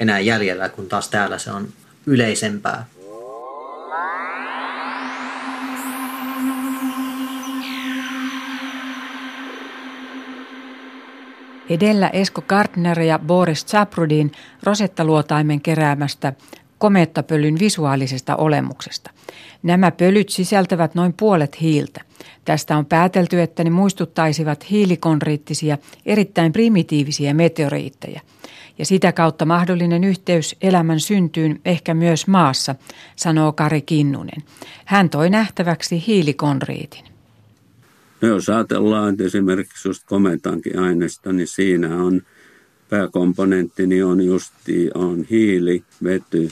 enää 0.00 0.20
jäljellä, 0.20 0.68
kun 0.68 0.88
taas 0.88 1.08
täällä 1.08 1.38
se 1.38 1.50
on 1.50 1.68
yleisempää. 2.06 2.86
Edellä 11.70 12.08
Esko 12.08 12.42
Gartner 12.42 13.00
ja 13.00 13.18
Boris 13.18 13.66
Chaprudin 13.66 14.32
rosettaluotaimen 14.62 15.60
keräämästä 15.60 16.32
komeettapölyn 16.78 17.58
visuaalisesta 17.58 18.36
olemuksesta. 18.36 19.10
Nämä 19.62 19.90
pölyt 19.90 20.28
sisältävät 20.28 20.94
noin 20.94 21.12
puolet 21.12 21.60
hiiltä. 21.60 22.07
Tästä 22.48 22.76
on 22.76 22.86
päätelty, 22.86 23.40
että 23.40 23.64
ne 23.64 23.70
muistuttaisivat 23.70 24.70
hiilikonriittisia, 24.70 25.78
erittäin 26.06 26.52
primitiivisiä 26.52 27.34
meteoriitteja. 27.34 28.20
Ja 28.78 28.86
sitä 28.86 29.12
kautta 29.12 29.44
mahdollinen 29.44 30.04
yhteys 30.04 30.56
elämän 30.60 31.00
syntyyn 31.00 31.60
ehkä 31.64 31.94
myös 31.94 32.26
maassa, 32.26 32.74
sanoo 33.16 33.52
Kari 33.52 33.82
Kinnunen. 33.82 34.42
Hän 34.84 35.10
toi 35.10 35.30
nähtäväksi 35.30 36.04
hiilikonriitin. 36.06 37.04
No 38.20 38.28
jos 38.28 38.48
ajatellaan, 38.48 39.12
että 39.12 39.24
esimerkiksi 39.24 39.88
just 39.88 40.02
kometankin 40.06 40.78
aineesta, 40.78 41.32
niin 41.32 41.48
siinä 41.48 41.96
on 41.96 42.22
pääkomponentti 42.88 43.86
niin 43.86 44.04
on 44.04 44.24
justi 44.24 44.90
on 44.94 45.24
hiili, 45.30 45.82
vety, 46.04 46.48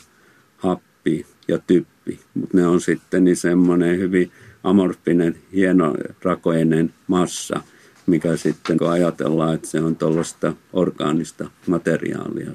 happi 0.56 1.26
ja 1.48 1.58
typpi. 1.58 2.20
Mutta 2.34 2.56
ne 2.56 2.66
on 2.66 2.80
sitten 2.80 3.24
niin 3.24 3.36
semmoinen 3.36 3.98
hyvin 3.98 4.32
amorfinen, 4.66 5.36
hienorakoinen 5.52 6.94
massa, 7.06 7.60
mikä 8.06 8.36
sitten 8.36 8.78
kun 8.78 8.90
ajatellaan, 8.90 9.54
että 9.54 9.68
se 9.68 9.80
on 9.80 9.96
tuollaista 9.96 10.52
orgaanista 10.72 11.50
materiaalia. 11.66 12.50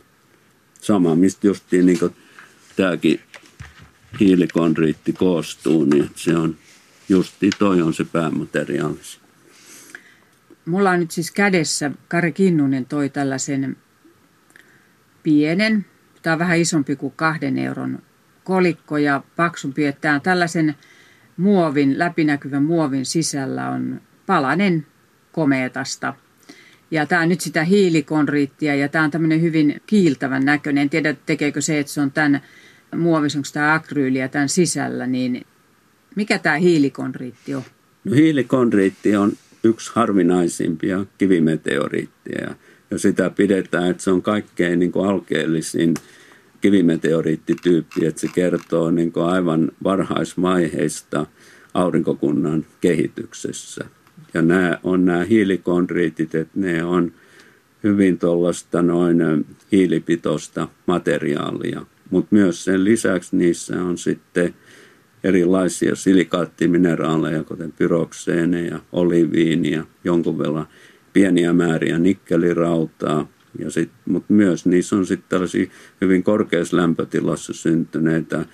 Sama, 0.81 1.15
mistä 1.15 1.47
justiin 1.47 1.85
niin 1.85 1.99
tämäkin 2.75 3.19
hiilikondriitti 4.19 5.13
koostuu, 5.13 5.85
niin 5.85 6.09
se 6.15 6.37
on 6.37 6.55
justi 7.09 7.49
toi 7.59 7.81
on 7.81 7.93
se 7.93 8.03
päämateriaali. 8.03 8.99
Mulla 10.65 10.91
on 10.91 10.99
nyt 10.99 11.11
siis 11.11 11.31
kädessä, 11.31 11.91
Kari 12.07 12.31
Kinnunen 12.31 12.85
toi 12.85 13.09
tällaisen 13.09 13.77
pienen, 15.23 15.85
tämä 16.21 16.33
on 16.33 16.39
vähän 16.39 16.59
isompi 16.59 16.95
kuin 16.95 17.13
kahden 17.15 17.57
euron 17.57 17.99
kolikko 18.43 18.97
ja 18.97 19.23
paksumpi, 19.35 19.85
että 19.85 20.01
tämä 20.01 20.15
on 20.15 20.21
tällaisen 20.21 20.75
muovin, 21.41 21.99
läpinäkyvän 21.99 22.63
muovin 22.63 23.05
sisällä 23.05 23.69
on 23.69 24.01
palanen 24.25 24.85
komeetasta. 25.31 26.13
Ja 26.91 27.05
tämä 27.05 27.21
on 27.21 27.29
nyt 27.29 27.41
sitä 27.41 27.63
hiilikonriittia 27.63 28.75
ja 28.75 28.89
tämä 28.89 29.03
on 29.03 29.11
tämmöinen 29.11 29.41
hyvin 29.41 29.81
kiiltävän 29.87 30.45
näköinen. 30.45 30.81
En 30.81 30.89
tiedä, 30.89 31.15
tekeekö 31.25 31.61
se, 31.61 31.79
että 31.79 31.93
se 31.93 32.01
on 32.01 32.11
tämän 32.11 32.41
muovissa, 32.95 33.39
onko 33.39 33.49
tämä 33.53 33.73
akryyliä 33.73 34.27
tämän 34.27 34.49
sisällä, 34.49 35.07
niin 35.07 35.45
mikä 36.15 36.39
tämä 36.39 36.55
hiilikonriitti 36.55 37.55
on? 37.55 37.63
No, 38.03 38.15
hiilikonriitti 38.15 39.15
on 39.15 39.31
yksi 39.63 39.91
harvinaisimpia 39.95 41.05
kivimeteoriitteja. 41.17 42.55
Ja 42.91 42.97
sitä 42.97 43.29
pidetään, 43.29 43.89
että 43.89 44.03
se 44.03 44.11
on 44.11 44.21
kaikkein 44.21 44.79
niin 44.79 44.91
kuin 44.91 45.09
alkeellisin 45.09 45.93
kivimeteoriittityyppi, 46.61 48.05
että 48.05 48.21
se 48.21 48.27
kertoo 48.35 48.91
niin 48.91 49.11
kuin 49.11 49.25
aivan 49.25 49.71
varhaisvaiheista 49.83 51.25
aurinkokunnan 51.73 52.65
kehityksessä. 52.81 53.85
Ja 54.33 54.41
nämä 54.41 54.79
on 54.83 55.05
nämä 55.05 55.23
hiilikondriitit, 55.23 56.35
että 56.35 56.59
ne 56.59 56.83
on 56.83 57.11
hyvin 57.83 58.19
tuollaista 58.19 58.81
noin 58.81 59.45
hiilipitoista 59.71 60.67
materiaalia. 60.87 61.85
Mutta 62.09 62.35
myös 62.35 62.63
sen 62.63 62.83
lisäksi 62.83 63.35
niissä 63.35 63.83
on 63.83 63.97
sitten 63.97 64.53
erilaisia 65.23 65.95
silikaattimineraaleja, 65.95 67.43
kuten 67.43 67.71
pyrokseeneja, 67.71 68.79
oliviinia, 68.91 69.85
jonkun 70.03 70.37
verran 70.37 70.67
pieniä 71.13 71.53
määriä 71.53 71.99
nikkelirautaa, 71.99 73.27
mutta 74.05 74.33
myös 74.33 74.65
niissä 74.65 74.95
on 74.95 75.05
sitten 75.05 75.29
tällaisia 75.29 75.71
hyvin 76.01 76.23
korkeassa 76.23 76.77
lämpötilassa 76.77 77.53
syntyneitä 77.53 78.45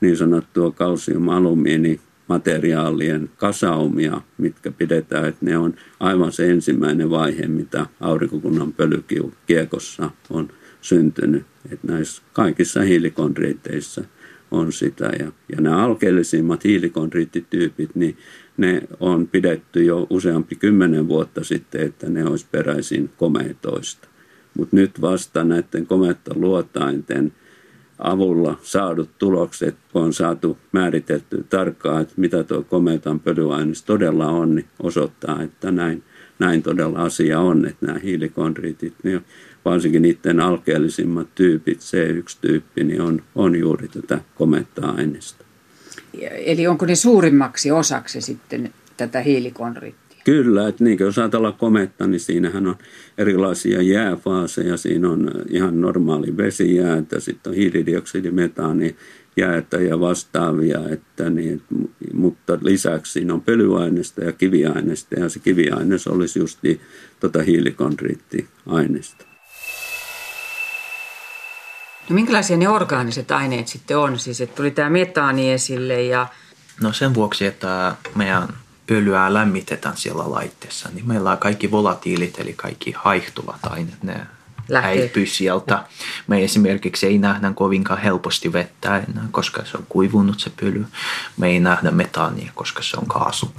niin 0.00 0.16
sanottua 0.16 0.70
kalsium-alumiini 0.70 2.00
materiaalien 2.28 3.30
kasaumia, 3.36 4.20
mitkä 4.38 4.70
pidetään, 4.70 5.28
että 5.28 5.46
ne 5.46 5.58
on 5.58 5.74
aivan 6.00 6.32
se 6.32 6.50
ensimmäinen 6.50 7.10
vaihe, 7.10 7.46
mitä 7.46 7.86
aurinkokunnan 8.00 8.72
pölykiekossa 8.72 10.10
on 10.30 10.48
syntynyt. 10.80 11.42
Että 11.70 11.92
näissä 11.92 12.22
kaikissa 12.32 12.80
hiilikondriiteissa 12.80 14.04
on 14.50 14.72
sitä. 14.72 15.04
Ja, 15.18 15.32
ja 15.52 15.60
nämä 15.60 15.84
alkeellisimmat 15.84 16.64
hiilikondriittityypit, 16.64 17.94
niin 17.94 18.16
ne 18.56 18.82
on 19.00 19.28
pidetty 19.28 19.84
jo 19.84 20.06
useampi 20.10 20.56
kymmenen 20.56 21.08
vuotta 21.08 21.44
sitten, 21.44 21.80
että 21.80 22.10
ne 22.10 22.24
olisi 22.24 22.46
peräisin 22.50 23.10
komeetoista. 23.16 24.08
Mutta 24.58 24.76
nyt 24.76 25.00
vasta 25.00 25.44
näiden 25.44 25.86
luotainten 26.34 27.32
avulla 27.98 28.58
saadut 28.62 29.10
tulokset, 29.18 29.76
kun 29.92 30.02
on 30.02 30.12
saatu 30.12 30.58
määritelty 30.72 31.44
tarkkaan, 31.50 32.02
että 32.02 32.14
mitä 32.16 32.44
tuo 32.44 32.62
kometan 32.62 33.20
pölyaines 33.20 33.82
todella 33.82 34.26
on, 34.26 34.54
niin 34.54 34.66
osoittaa, 34.82 35.42
että 35.42 35.70
näin, 35.70 36.02
näin 36.38 36.62
todella 36.62 37.02
asia 37.02 37.40
on, 37.40 37.66
että 37.66 37.86
nämä 37.86 37.98
hiilikondriitit, 37.98 38.94
niin 39.02 39.24
varsinkin 39.64 40.02
niiden 40.02 40.40
alkeellisimmat 40.40 41.34
tyypit, 41.34 41.78
C1-tyyppi, 41.78 42.84
niin 42.84 43.00
on, 43.00 43.22
on 43.34 43.56
juuri 43.56 43.88
tätä 43.88 44.20
kometta 44.34 44.90
aineesta. 44.90 45.44
Eli 46.22 46.66
onko 46.66 46.86
ne 46.86 46.94
suurimmaksi 46.94 47.70
osaksi 47.70 48.20
sitten 48.20 48.72
tätä 48.96 49.20
hiilikonrittia? 49.20 50.03
Kyllä, 50.24 50.68
että 50.68 50.84
niin 50.84 50.98
jos 51.00 51.18
ajatellaan 51.18 51.54
kometta, 51.54 52.06
niin 52.06 52.20
siinähän 52.20 52.66
on 52.66 52.76
erilaisia 53.18 53.82
jääfaaseja. 53.82 54.76
Siinä 54.76 55.10
on 55.10 55.30
ihan 55.50 55.80
normaali 55.80 56.36
vesijäätä, 56.36 57.20
sitten 57.20 57.50
on 57.50 57.56
hiilidioksidi, 57.56 58.30
metaani, 58.30 58.96
jäätä 59.36 59.76
ja 59.76 60.00
vastaavia, 60.00 60.80
että 60.88 61.30
niin, 61.30 61.62
mutta 62.12 62.58
lisäksi 62.62 63.12
siinä 63.12 63.34
on 63.34 63.40
pölyaineista 63.40 64.24
ja 64.24 64.32
kiviaineista 64.32 65.20
ja 65.20 65.28
se 65.28 65.38
kiviaines 65.38 66.06
olisi 66.06 66.38
just 66.38 66.58
tota 67.20 67.42
hiilikondriittiaineista. 67.42 69.24
No 72.08 72.14
minkälaisia 72.14 72.56
ne 72.56 72.68
orgaaniset 72.68 73.30
aineet 73.30 73.68
sitten 73.68 73.98
on? 73.98 74.18
Siis 74.18 74.40
että 74.40 74.56
tuli 74.56 74.70
tämä 74.70 74.90
metaani 74.90 75.52
esille 75.52 76.02
ja... 76.02 76.26
No 76.82 76.92
sen 76.92 77.14
vuoksi, 77.14 77.46
että 77.46 77.96
meidän 78.14 78.48
öljyä 78.90 79.34
lämmitetään 79.34 79.96
siellä 79.96 80.30
laitteessa, 80.30 80.88
niin 80.94 81.08
meillä 81.08 81.30
on 81.30 81.38
kaikki 81.38 81.70
volatiilit, 81.70 82.40
eli 82.40 82.52
kaikki 82.52 82.94
haihtuvat 82.96 83.60
aineet, 83.62 84.02
ne 84.02 84.26
Lähtee. 84.68 84.98
häipyy 84.98 85.26
sieltä. 85.26 85.84
Me 86.26 86.44
esimerkiksi 86.44 87.06
ei 87.06 87.18
nähdä 87.18 87.52
kovinkaan 87.54 88.00
helposti 88.00 88.52
vettä 88.52 88.96
enää, 88.96 89.24
koska 89.30 89.64
se 89.64 89.76
on 89.76 89.86
kuivunut 89.88 90.40
se 90.40 90.50
pöly. 90.60 90.86
Me 91.36 91.48
ei 91.48 91.60
nähdä 91.60 91.90
metaania, 91.90 92.52
koska 92.54 92.82
se 92.82 92.96
on 92.96 93.06
kaasu, 93.06 93.52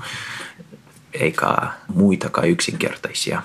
eikä 1.13 1.55
muitakaan 1.93 2.49
yksinkertaisia 2.49 3.41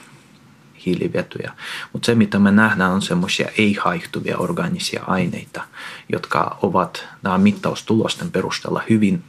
hiilivetyjä. 0.87 1.53
Mutta 1.93 2.07
se, 2.07 2.15
mitä 2.15 2.39
me 2.39 2.51
nähdään, 2.51 2.93
on 2.93 3.03
semmoisia 3.03 3.49
ei-haihtuvia 3.59 4.39
organisia 4.39 5.05
aineita, 5.07 5.63
jotka 6.09 6.59
ovat 6.63 7.07
nämä 7.23 7.39
mittaustulosten 7.39 8.31
perusteella 8.31 8.83
hyvin 8.91 9.25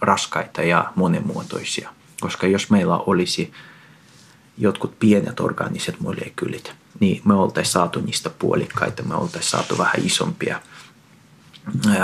raskaita 0.00 0.62
ja 0.62 0.92
monimuotoisia. 0.94 1.90
Koska 2.20 2.46
jos 2.46 2.70
meillä 2.70 2.96
olisi 2.96 3.52
jotkut 4.58 4.98
pienet 4.98 5.40
organiset 5.40 6.00
molekyylit, 6.00 6.72
niin 7.00 7.22
me 7.24 7.34
oltaisiin 7.34 7.72
saatu 7.72 8.00
niistä 8.00 8.30
puolikkaita, 8.30 9.02
me 9.02 9.14
oltaisiin 9.14 9.50
saatu 9.50 9.78
vähän 9.78 9.96
isompia 10.04 10.60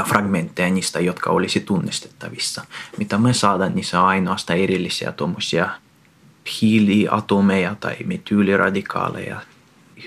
fragmentteja 0.06 0.70
niistä, 0.70 1.00
jotka 1.00 1.30
olisi 1.30 1.60
tunnistettavissa. 1.60 2.64
Mitä 2.98 3.18
me 3.18 3.32
saadaan, 3.32 3.74
niin 3.74 3.84
se 3.84 3.98
on 3.98 4.06
ainoastaan 4.06 4.58
erillisiä 4.58 5.12
tuommoisia 5.12 5.70
hiiliatomeja 6.60 7.74
tai 7.80 7.96
metyyliradikaaleja, 8.04 9.40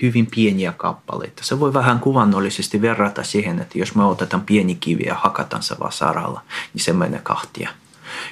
hyvin 0.02 0.26
pieniä 0.26 0.72
kappaleita. 0.76 1.44
Se 1.44 1.60
voi 1.60 1.74
vähän 1.74 2.00
kuvannollisesti 2.00 2.82
verrata 2.82 3.22
siihen, 3.22 3.60
että 3.60 3.78
jos 3.78 3.94
me 3.94 4.04
otetaan 4.04 4.42
pieni 4.42 4.74
kivi 4.74 5.02
ja 5.06 5.14
hakataan 5.14 5.62
se 5.62 5.76
vasaralla, 5.80 6.40
niin 6.74 6.84
se 6.84 6.92
menee 6.92 7.20
kahtia. 7.22 7.70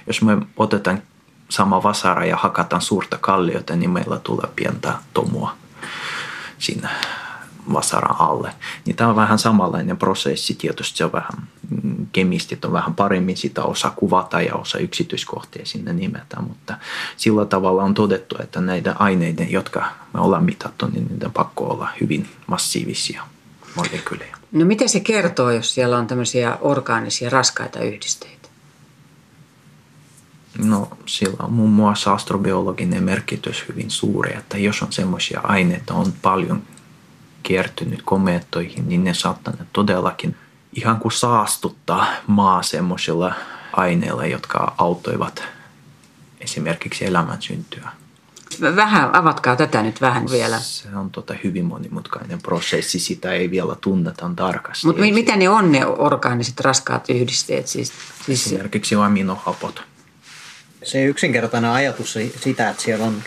Jos 0.06 0.22
me 0.22 0.38
otetaan 0.56 1.02
sama 1.48 1.82
vasara 1.82 2.24
ja 2.24 2.36
hakataan 2.36 2.82
suurta 2.82 3.18
kalliota, 3.18 3.76
niin 3.76 3.90
meillä 3.90 4.18
tulee 4.18 4.48
pientä 4.56 4.94
tomua 5.14 5.56
siinä 6.58 6.90
vasaran 7.72 8.16
alle. 8.18 8.52
Niin 8.84 8.96
tämä 8.96 9.10
on 9.10 9.16
vähän 9.16 9.38
samanlainen 9.38 9.96
prosessi. 9.96 10.54
Tietysti 10.54 10.98
se 10.98 11.04
on 11.04 11.12
vähän, 11.12 11.48
mm, 11.82 12.06
kemistit 12.12 12.64
on 12.64 12.72
vähän 12.72 12.94
paremmin 12.94 13.36
sitä 13.36 13.62
osa 13.62 13.90
kuvata 13.90 14.40
ja 14.40 14.54
osa 14.54 14.78
yksityiskohtia 14.78 15.66
sinne 15.66 15.92
nimetä, 15.92 16.40
mutta 16.40 16.78
sillä 17.16 17.44
tavalla 17.44 17.82
on 17.82 17.94
todettu, 17.94 18.36
että 18.42 18.60
näiden 18.60 19.00
aineiden, 19.00 19.52
jotka 19.52 19.84
me 20.14 20.20
ollaan 20.20 20.44
mitattu, 20.44 20.86
niin 20.86 21.06
niiden 21.10 21.32
pakko 21.32 21.64
olla 21.64 21.88
hyvin 22.00 22.28
massiivisia 22.46 23.22
molekyylejä. 23.74 24.36
No 24.52 24.64
mitä 24.64 24.88
se 24.88 25.00
kertoo, 25.00 25.50
jos 25.50 25.74
siellä 25.74 25.98
on 25.98 26.06
tämmöisiä 26.06 26.58
orgaanisia 26.60 27.30
raskaita 27.30 27.80
yhdisteitä? 27.80 28.48
No 30.58 30.88
sillä 31.06 31.36
on 31.44 31.52
muun 31.52 31.70
muassa 31.70 32.12
astrobiologinen 32.12 33.02
merkitys 33.02 33.64
hyvin 33.68 33.90
suuri, 33.90 34.36
että 34.36 34.58
jos 34.58 34.82
on 34.82 34.92
semmoisia 34.92 35.40
aineita 35.40 35.94
on 35.94 36.12
paljon 36.22 36.62
kiertynyt 37.46 38.02
komeettoihin, 38.04 38.88
niin 38.88 39.04
ne 39.04 39.14
saattaa 39.14 39.54
todellakin 39.72 40.36
ihan 40.72 41.00
kuin 41.00 41.12
saastuttaa 41.12 42.06
maa 42.26 42.62
semmoisilla 42.62 43.34
aineilla, 43.72 44.26
jotka 44.26 44.74
autoivat 44.78 45.42
esimerkiksi 46.40 47.04
elämän 47.04 47.42
syntyä. 47.42 47.88
Vähän, 48.60 49.16
avatkaa 49.16 49.56
tätä 49.56 49.82
nyt 49.82 50.00
vähän 50.00 50.30
vielä. 50.30 50.58
Se 50.58 50.88
on 50.96 51.10
tota 51.10 51.34
hyvin 51.44 51.64
monimutkainen 51.64 52.42
prosessi, 52.42 52.98
sitä 52.98 53.32
ei 53.32 53.50
vielä 53.50 53.76
tunneta 53.80 54.30
tarkasti. 54.36 54.86
Mutta 54.86 55.02
mitä 55.02 55.36
ne 55.36 55.48
on 55.48 55.72
ne 55.72 55.86
orgaaniset 55.86 56.60
raskaat 56.60 57.10
yhdisteet? 57.10 57.66
Siis, 57.66 57.92
siis 58.26 58.46
Esimerkiksi 58.46 58.94
aminohapot. 58.94 59.82
Se 60.84 61.04
yksinkertainen 61.04 61.70
ajatus 61.70 62.18
sitä, 62.40 62.70
että 62.70 62.82
siellä 62.82 63.04
on 63.04 63.22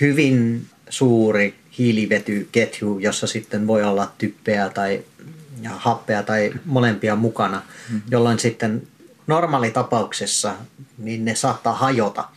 hyvin 0.00 0.66
suuri 0.88 1.63
hiilivetyketju, 1.78 2.98
jossa 2.98 3.26
sitten 3.26 3.66
voi 3.66 3.82
olla 3.82 4.12
typpeä 4.18 4.68
tai 4.68 5.02
ja 5.62 5.70
happea 5.70 6.22
tai 6.22 6.52
molempia 6.64 7.16
mukana, 7.16 7.56
mm-hmm. 7.56 8.02
jolloin 8.10 8.38
sitten 8.38 8.82
normaalitapauksessa 9.26 10.54
niin 10.98 11.24
ne 11.24 11.34
saattaa 11.34 11.74
hajota 11.74 12.28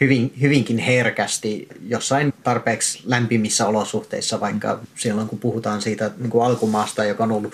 hyvin, 0.00 0.32
hyvinkin 0.40 0.78
herkästi 0.78 1.68
jossain 1.88 2.32
tarpeeksi 2.42 3.02
lämpimissä 3.04 3.66
olosuhteissa, 3.66 4.40
vaikka 4.40 4.80
silloin 4.94 5.28
kun 5.28 5.38
puhutaan 5.38 5.82
siitä 5.82 6.10
niin 6.18 6.30
kuin 6.30 6.46
alkumaasta, 6.46 7.04
joka 7.04 7.24
on 7.24 7.32
ollut 7.32 7.52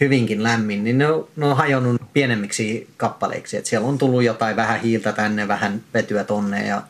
hyvinkin 0.00 0.42
lämmin, 0.42 0.84
niin 0.84 0.98
ne 0.98 1.06
on, 1.06 1.28
ne 1.36 1.46
on 1.46 1.56
hajonnut 1.56 2.02
pienemmiksi 2.12 2.88
kappaleiksi. 2.96 3.56
Et 3.56 3.66
siellä 3.66 3.88
on 3.88 3.98
tullut 3.98 4.22
jotain 4.22 4.56
vähän 4.56 4.80
hiiltä 4.80 5.12
tänne, 5.12 5.48
vähän 5.48 5.82
vetyä 5.94 6.24
tonne 6.24 6.66
ja 6.66 6.82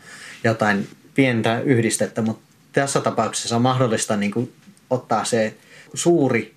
jotain 0.44 0.88
pientä 1.14 1.60
yhdistettä, 1.60 2.22
mutta 2.22 2.49
tässä 2.72 3.00
tapauksessa 3.00 3.56
on 3.56 3.62
mahdollista 3.62 4.16
niin 4.16 4.32
kuin 4.32 4.52
ottaa 4.90 5.24
se 5.24 5.56
suuri 5.94 6.54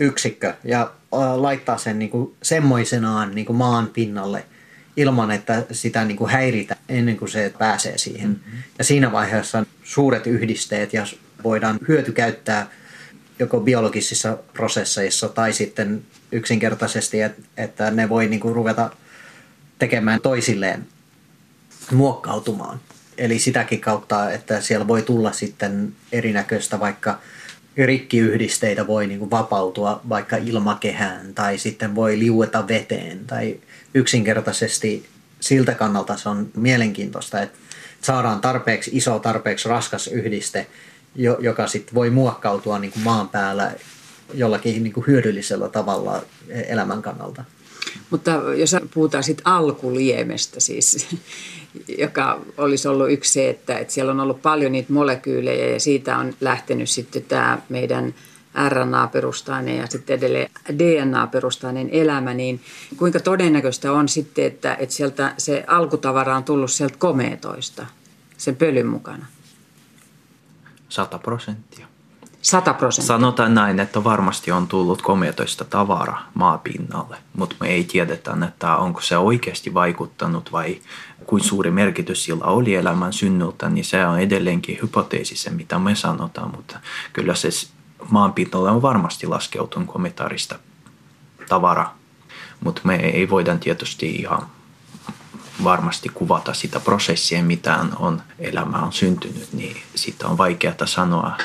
yksikkö 0.00 0.54
ja 0.64 0.92
laittaa 1.36 1.78
sen 1.78 1.98
niin 1.98 2.10
kuin 2.10 2.34
semmoisenaan 2.42 3.34
niin 3.34 3.46
kuin 3.46 3.56
maan 3.56 3.86
pinnalle 3.86 4.44
ilman, 4.96 5.30
että 5.30 5.64
sitä 5.72 6.04
niin 6.04 6.16
kuin 6.16 6.30
häiritä 6.30 6.76
ennen 6.88 7.16
kuin 7.16 7.28
se 7.28 7.52
pääsee 7.58 7.98
siihen. 7.98 8.28
Mm-hmm. 8.28 8.62
Ja 8.78 8.84
siinä 8.84 9.12
vaiheessa 9.12 9.66
suuret 9.82 10.26
yhdisteet 10.26 10.92
ja 10.92 11.06
voidaan 11.44 11.78
hyötykäyttää 11.88 12.70
joko 13.38 13.60
biologisissa 13.60 14.38
prosesseissa 14.52 15.28
tai 15.28 15.52
sitten 15.52 16.02
yksinkertaisesti, 16.32 17.18
että 17.56 17.90
ne 17.90 18.08
voi 18.08 18.28
niin 18.28 18.40
kuin 18.40 18.54
ruveta 18.54 18.90
tekemään 19.78 20.20
toisilleen 20.20 20.86
muokkautumaan. 21.92 22.80
Eli 23.18 23.38
sitäkin 23.38 23.80
kautta, 23.80 24.30
että 24.30 24.60
siellä 24.60 24.88
voi 24.88 25.02
tulla 25.02 25.32
sitten 25.32 25.92
erinäköistä 26.12 26.80
vaikka 26.80 27.18
rikkiyhdisteitä 27.76 28.86
voi 28.86 29.06
niin 29.06 29.18
kuin 29.18 29.30
vapautua 29.30 30.00
vaikka 30.08 30.36
ilmakehään 30.36 31.34
tai 31.34 31.58
sitten 31.58 31.94
voi 31.94 32.18
liueta 32.18 32.68
veteen 32.68 33.26
tai 33.26 33.60
yksinkertaisesti 33.94 35.08
siltä 35.40 35.74
kannalta 35.74 36.16
se 36.16 36.28
on 36.28 36.50
mielenkiintoista, 36.56 37.42
että 37.42 37.58
saadaan 38.02 38.40
tarpeeksi 38.40 38.90
iso, 38.94 39.18
tarpeeksi 39.18 39.68
raskas 39.68 40.06
yhdiste, 40.06 40.66
joka 41.40 41.66
sitten 41.66 41.94
voi 41.94 42.10
muokkautua 42.10 42.78
niin 42.78 42.92
kuin 42.92 43.02
maan 43.02 43.28
päällä 43.28 43.72
jollakin 44.34 44.82
niin 44.82 44.92
kuin 44.92 45.06
hyödyllisellä 45.06 45.68
tavalla 45.68 46.22
elämän 46.48 47.02
kannalta. 47.02 47.44
Mutta 48.10 48.30
jos 48.56 48.76
puhutaan 48.94 49.24
sitten 49.24 49.46
alkuliemestä 49.46 50.60
siis, 50.60 51.16
joka 51.98 52.40
olisi 52.56 52.88
ollut 52.88 53.10
yksi 53.10 53.32
se, 53.32 53.50
että, 53.50 53.78
että 53.78 53.94
siellä 53.94 54.12
on 54.12 54.20
ollut 54.20 54.42
paljon 54.42 54.72
niitä 54.72 54.92
molekyylejä 54.92 55.66
ja 55.66 55.80
siitä 55.80 56.18
on 56.18 56.34
lähtenyt 56.40 56.90
sitten 56.90 57.22
tämä 57.22 57.58
meidän 57.68 58.14
RNA-perustainen 58.68 59.76
ja 59.76 59.86
sitten 59.86 60.18
edelleen 60.18 60.50
DNA-perustainen 60.72 61.88
elämä, 61.92 62.34
niin 62.34 62.60
kuinka 62.96 63.20
todennäköistä 63.20 63.92
on 63.92 64.08
sitten, 64.08 64.44
että, 64.44 64.74
että 64.74 64.94
sieltä 64.94 65.34
se 65.38 65.64
alkutavara 65.66 66.36
on 66.36 66.44
tullut 66.44 66.70
sieltä 66.70 66.98
komeetoista 66.98 67.86
sen 68.38 68.56
pölyn 68.56 68.86
mukana? 68.86 69.26
100 70.88 71.18
prosenttia. 71.18 71.91
100 72.42 72.74
prosenttia. 72.74 73.06
Sanotaan 73.06 73.54
näin, 73.54 73.80
että 73.80 74.04
varmasti 74.04 74.52
on 74.52 74.68
tullut 74.68 75.02
komeetoista 75.02 75.64
tavara 75.64 76.18
maapinnalle, 76.34 77.16
mutta 77.36 77.56
me 77.60 77.68
ei 77.68 77.84
tiedetä, 77.84 78.36
että 78.48 78.76
onko 78.76 79.00
se 79.00 79.18
oikeasti 79.18 79.74
vaikuttanut 79.74 80.52
vai 80.52 80.80
kuin 81.26 81.44
suuri 81.44 81.70
merkitys 81.70 82.24
sillä 82.24 82.44
oli 82.44 82.74
elämän 82.74 83.12
synnyltä, 83.12 83.68
niin 83.68 83.84
se 83.84 84.06
on 84.06 84.20
edelleenkin 84.20 84.78
hypoteesi 84.82 85.36
se, 85.36 85.50
mitä 85.50 85.78
me 85.78 85.94
sanotaan, 85.94 86.50
mutta 86.56 86.80
kyllä 87.12 87.34
se 87.34 87.48
maanpinnalle 88.10 88.70
on 88.70 88.82
varmasti 88.82 89.26
laskeutunut 89.26 89.88
kometaarista 89.88 90.58
tavara, 91.48 91.90
mutta 92.64 92.80
me 92.84 92.96
ei 92.96 93.30
voida 93.30 93.56
tietysti 93.58 94.10
ihan 94.10 94.46
varmasti 95.64 96.08
kuvata 96.08 96.54
sitä 96.54 96.80
prosessia, 96.80 97.42
mitä 97.42 97.84
on 97.96 98.22
elämä 98.38 98.78
on 98.78 98.92
syntynyt, 98.92 99.52
niin 99.52 99.76
siitä 99.94 100.28
on 100.28 100.38
vaikeaa 100.38 100.74
sanoa 100.84 101.36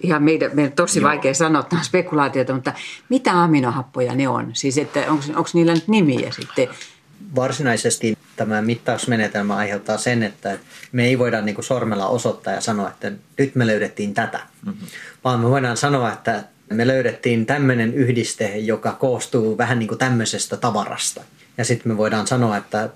ihan 0.00 0.22
meidän, 0.22 0.50
meidän 0.54 0.72
tosi 0.72 1.00
Joo. 1.00 1.08
vaikea 1.08 1.34
sanoa, 1.34 1.60
että 1.60 1.76
on 1.76 1.84
spekulaatiota, 1.84 2.54
mutta 2.54 2.72
mitä 3.08 3.42
aminohappoja 3.42 4.14
ne 4.14 4.28
on? 4.28 4.50
Siis 4.52 4.78
että 4.78 5.00
onko 5.10 5.48
niillä 5.52 5.74
nyt 5.74 5.88
nimiä 5.88 6.30
sitten? 6.30 6.68
Varsinaisesti 7.36 8.18
tämä 8.36 8.62
mittausmenetelmä 8.62 9.56
aiheuttaa 9.56 9.98
sen, 9.98 10.22
että 10.22 10.58
me 10.92 11.04
ei 11.04 11.18
voida 11.18 11.40
niin 11.40 11.54
kuin 11.54 11.64
sormella 11.64 12.06
osoittaa 12.06 12.52
ja 12.52 12.60
sanoa, 12.60 12.88
että 12.88 13.12
nyt 13.38 13.54
me 13.54 13.66
löydettiin 13.66 14.14
tätä, 14.14 14.40
mm-hmm. 14.66 14.86
vaan 15.24 15.40
me 15.40 15.50
voidaan 15.50 15.76
sanoa, 15.76 16.12
että 16.12 16.44
me 16.70 16.86
löydettiin 16.86 17.46
tämmöinen 17.46 17.94
yhdiste, 17.94 18.58
joka 18.58 18.92
koostuu 18.92 19.58
vähän 19.58 19.78
niin 19.78 19.88
kuin 19.88 19.98
tämmöisestä 19.98 20.56
tavarasta. 20.56 21.22
Ja 21.58 21.64
sitten 21.64 21.92
me 21.92 21.96
voidaan 21.96 22.26
sanoa, 22.26 22.56
että 22.56 22.90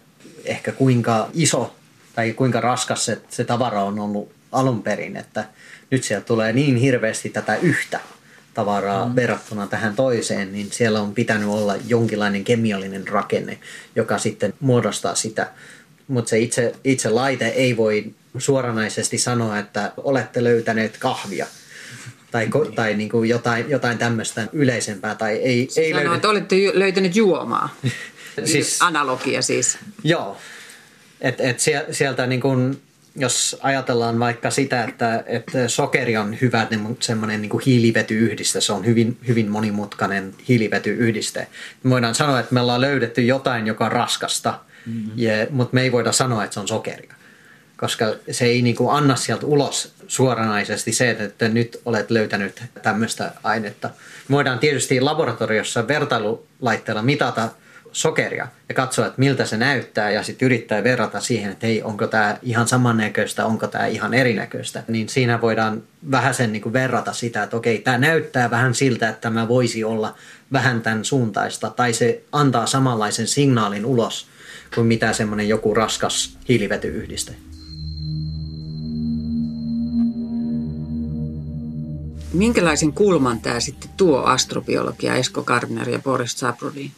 ehkä 0.45 0.73
kuinka 0.73 1.29
iso 1.35 1.75
tai 2.15 2.33
kuinka 2.33 2.61
raskas 2.61 3.05
se, 3.05 3.19
se 3.29 3.45
tavara 3.45 3.85
on 3.85 3.99
ollut 3.99 4.33
alun 4.53 4.83
perin, 4.83 5.17
että 5.17 5.45
nyt 5.91 6.05
sieltä 6.05 6.27
tulee 6.27 6.53
niin 6.53 6.77
hirveästi 6.77 7.31
tätä 7.31 7.57
yhtä 7.57 8.01
tavaraa 8.55 9.09
mm. 9.09 9.17
verrattuna 9.17 9.67
tähän 9.67 9.97
toiseen, 9.97 10.53
niin 10.53 10.73
siellä 10.73 11.01
on 11.01 11.15
pitänyt 11.15 11.49
olla 11.49 11.77
jonkinlainen 11.87 12.45
kemiallinen 12.45 13.09
rakenne, 13.09 13.59
joka 13.97 14.19
sitten 14.19 14.55
muodostaa 14.61 15.15
sitä. 15.15 15.49
Mutta 16.09 16.29
se 16.29 16.39
itse, 16.39 16.75
itse 16.85 17.11
laite 17.11 17.47
ei 17.47 17.77
voi 17.77 18.15
suoranaisesti 18.39 19.19
sanoa, 19.19 19.59
että 19.59 19.93
olette 19.97 20.45
löytäneet 20.45 20.97
kahvia 20.99 21.47
tai, 22.31 22.47
ko, 22.47 22.65
tai 22.65 22.95
niin 22.95 23.09
kuin 23.09 23.29
jotain, 23.29 23.71
jotain 23.71 23.99
tämmöistä 23.99 24.47
yleisempää. 24.53 25.15
Tai 25.15 25.37
ei, 25.37 25.67
se 25.71 25.81
ei 25.81 25.91
sanoo, 25.91 26.05
löydy... 26.05 26.17
että 26.17 26.29
olette 26.29 26.57
löytäneet 26.75 27.17
juomaa. 27.17 27.77
siis, 28.45 28.83
Analogia 28.83 29.43
siis. 29.43 29.79
Joo. 30.05 30.37
Et, 31.21 31.41
et 31.41 31.59
sieltä 31.91 32.27
niin 32.27 32.41
kuin, 32.41 32.83
jos 33.17 33.57
ajatellaan 33.63 34.19
vaikka 34.19 34.51
sitä, 34.51 34.85
että, 34.85 35.25
että 35.27 35.69
sokeri 35.69 36.17
on 36.17 36.37
hyvä 36.41 36.67
niin 36.71 36.97
semmoinen 37.01 37.43
niin 37.43 37.61
hiilivetyyhdiste, 37.67 38.61
se 38.61 38.73
on 38.73 38.87
hyvin, 38.87 39.19
hyvin 39.29 39.51
monimutkainen 39.51 40.35
hiilivetyyhdiste. 40.49 41.47
Me 41.83 41.91
voidaan 41.91 42.15
sanoa, 42.15 42.41
että 42.41 42.55
me 42.55 42.61
ollaan 42.61 42.81
löydetty 42.81 43.23
jotain, 43.23 43.67
joka 43.67 43.85
on 43.85 43.93
raskasta, 43.93 44.59
mm-hmm. 44.87 45.13
ja, 45.17 45.47
mutta 45.51 45.75
me 45.75 45.83
ei 45.83 45.93
voida 45.93 46.13
sanoa, 46.13 46.45
että 46.45 46.55
se 46.55 46.61
on 46.61 46.69
sokeria 46.69 47.15
koska 47.81 48.15
se 48.31 48.45
ei 48.45 48.63
niin 48.63 48.77
kuin 48.77 48.97
anna 48.97 49.17
sieltä 49.17 49.47
ulos 49.47 49.95
suoranaisesti 50.09 50.93
se, 50.93 51.11
että 51.11 51.49
nyt 51.49 51.81
olet 51.85 52.11
löytänyt 52.11 52.63
tämmöistä 52.83 53.33
ainetta. 53.43 53.91
Voidaan 54.31 54.59
tietysti 54.59 55.01
laboratoriossa 55.01 55.89
vertailulaitteella 55.89 57.03
mitata 57.03 57.49
sokeria 57.93 58.49
ja 58.69 58.75
katsoa, 58.75 59.07
että 59.07 59.19
miltä 59.19 59.45
se 59.45 59.57
näyttää 59.57 60.11
ja 60.11 60.23
sitten 60.23 60.47
yrittää 60.47 60.85
verrata 60.85 61.21
siihen, 61.21 61.53
että 61.53 61.67
hei, 61.67 61.83
onko 61.83 62.07
tämä 62.07 62.37
ihan 62.43 62.69
samannäköistä, 62.69 63.47
onko 63.47 63.67
tämä 63.67 63.87
ihan 63.87 64.15
erinäköistä. 64.15 64.83
Niin 64.89 65.09
siinä 65.09 65.41
voidaan 65.41 65.83
vähän 66.11 66.35
sen 66.35 66.53
niin 66.53 66.73
verrata 66.73 67.13
sitä, 67.13 67.43
että 67.43 67.57
okei, 67.57 67.79
tämä 67.79 67.99
näyttää 67.99 68.51
vähän 68.51 68.75
siltä, 68.75 69.09
että 69.09 69.21
tämä 69.21 69.49
voisi 69.49 69.85
olla 69.85 70.15
vähän 70.53 70.83
tämän 70.83 71.05
suuntaista 71.05 71.71
tai 71.71 71.93
se 71.93 72.23
antaa 72.33 72.67
samanlaisen 72.67 73.27
signaalin 73.27 73.87
ulos 73.87 74.27
kuin 74.75 74.87
mitä 74.87 75.13
semmoinen 75.13 75.49
joku 75.49 75.75
raskas 75.75 76.39
hiilivetyyhdiste. 76.49 77.35
Minkälaisen 82.33 82.93
kulman 82.93 83.41
tämä 83.41 83.61
sitten 83.61 83.91
tuo 83.97 84.23
astrobiologia 84.23 85.15
Esko 85.15 85.43
Gardner 85.43 85.89
ja 85.89 85.99
Boris 85.99 86.39
Zabrudin? 86.39 86.93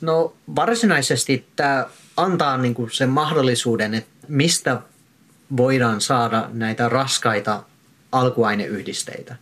No 0.00 0.34
varsinaisesti 0.56 1.46
tämä 1.56 1.86
antaa 2.16 2.56
niinku 2.56 2.88
sen 2.88 3.08
mahdollisuuden, 3.08 3.94
että 3.94 4.10
mistä 4.28 4.80
voidaan 5.56 6.00
saada 6.00 6.48
näitä 6.52 6.88
raskaita 6.88 7.62
alkuaineyhdisteitä. 8.12 9.36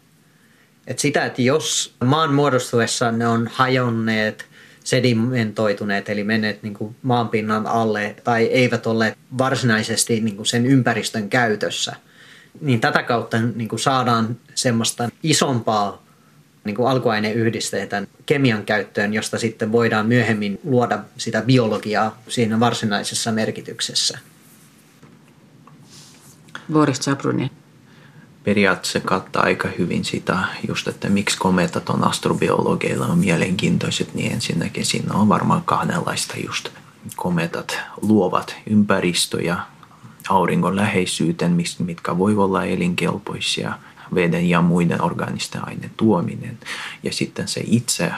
Et 0.87 0.99
sitä, 0.99 1.25
että 1.25 1.43
jos 1.43 1.95
maan 2.05 2.35
muodostuessa 2.35 3.13
ne 3.13 3.29
on 3.29 3.51
hajonneet, 3.53 4.47
sedimentoituneet, 4.85 6.09
eli 6.09 6.25
menneet 6.25 6.63
niin 6.63 6.75
kuin 6.75 6.97
maanpinnan 7.03 7.67
alle 7.67 8.17
tai 8.25 8.45
eivät 8.45 8.87
olleet 8.87 9.19
varsinaisesti 9.39 10.21
niin 10.21 10.37
kuin 10.37 10.47
sen 10.47 10.67
ympäristön 10.67 11.29
käytössä– 11.29 11.97
niin 12.61 12.81
tätä 12.81 13.03
kautta 13.03 13.41
niin 13.41 13.69
kuin 13.69 13.81
saadaan 13.81 14.37
semmoista 14.55 15.09
isompaa 15.23 16.03
niin 16.67 16.77
kuin 16.77 16.89
alkuaineyhdisteitä 16.89 18.07
kemian 18.27 18.65
käyttöön, 18.65 19.15
josta 19.15 19.39
sitten 19.39 19.73
voidaan 19.73 20.07
myöhemmin 20.07 20.61
luoda 20.65 20.99
sitä 21.17 21.43
biologiaa 21.43 22.19
siinä 22.29 22.61
varsinaisessa 22.61 23.33
merkityksessä. 23.33 24.19
Boris 26.73 26.99
Zabrunin. 26.99 27.51
Periaatteessa 28.45 29.01
kattaa 29.01 29.43
aika 29.43 29.69
hyvin 29.79 30.05
sitä, 30.05 30.39
just 30.69 30.89
että 30.89 31.09
miksi 31.09 31.39
kometat 31.39 31.89
on 31.89 32.05
astrobiologeilla 32.05 33.07
on 33.07 33.19
mielenkiintoiset, 33.19 34.15
niin 34.15 34.33
ensinnäkin 34.33 34.87
siinä 34.87 35.15
on 35.15 35.29
varmaan 35.29 35.63
kahdenlaista 35.65 36.35
just 36.47 36.69
kometat 37.17 37.79
luovat 38.03 38.57
ympäristöjä, 38.67 39.57
auringon 40.29 40.77
läheisyyteen, 40.77 41.57
mitkä 41.79 42.19
voi 42.19 42.37
olla 42.37 42.65
elinkelpoisia, 42.65 43.79
veden 44.15 44.49
ja 44.49 44.63
muiden 44.63 45.03
organisten 45.03 45.69
aineiden 45.69 45.91
tuominen. 45.97 46.59
Ja 47.03 47.13
sitten 47.13 47.49
se 47.49 47.63
itse 47.67 48.13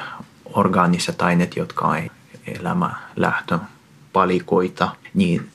orgaaniset 0.44 1.22
aineet, 1.22 1.56
jotka 1.56 1.86
on 1.86 2.10
elämä 2.46 2.90
lähtö 3.16 3.58
palikoita, 4.12 4.90
niin 5.14 5.48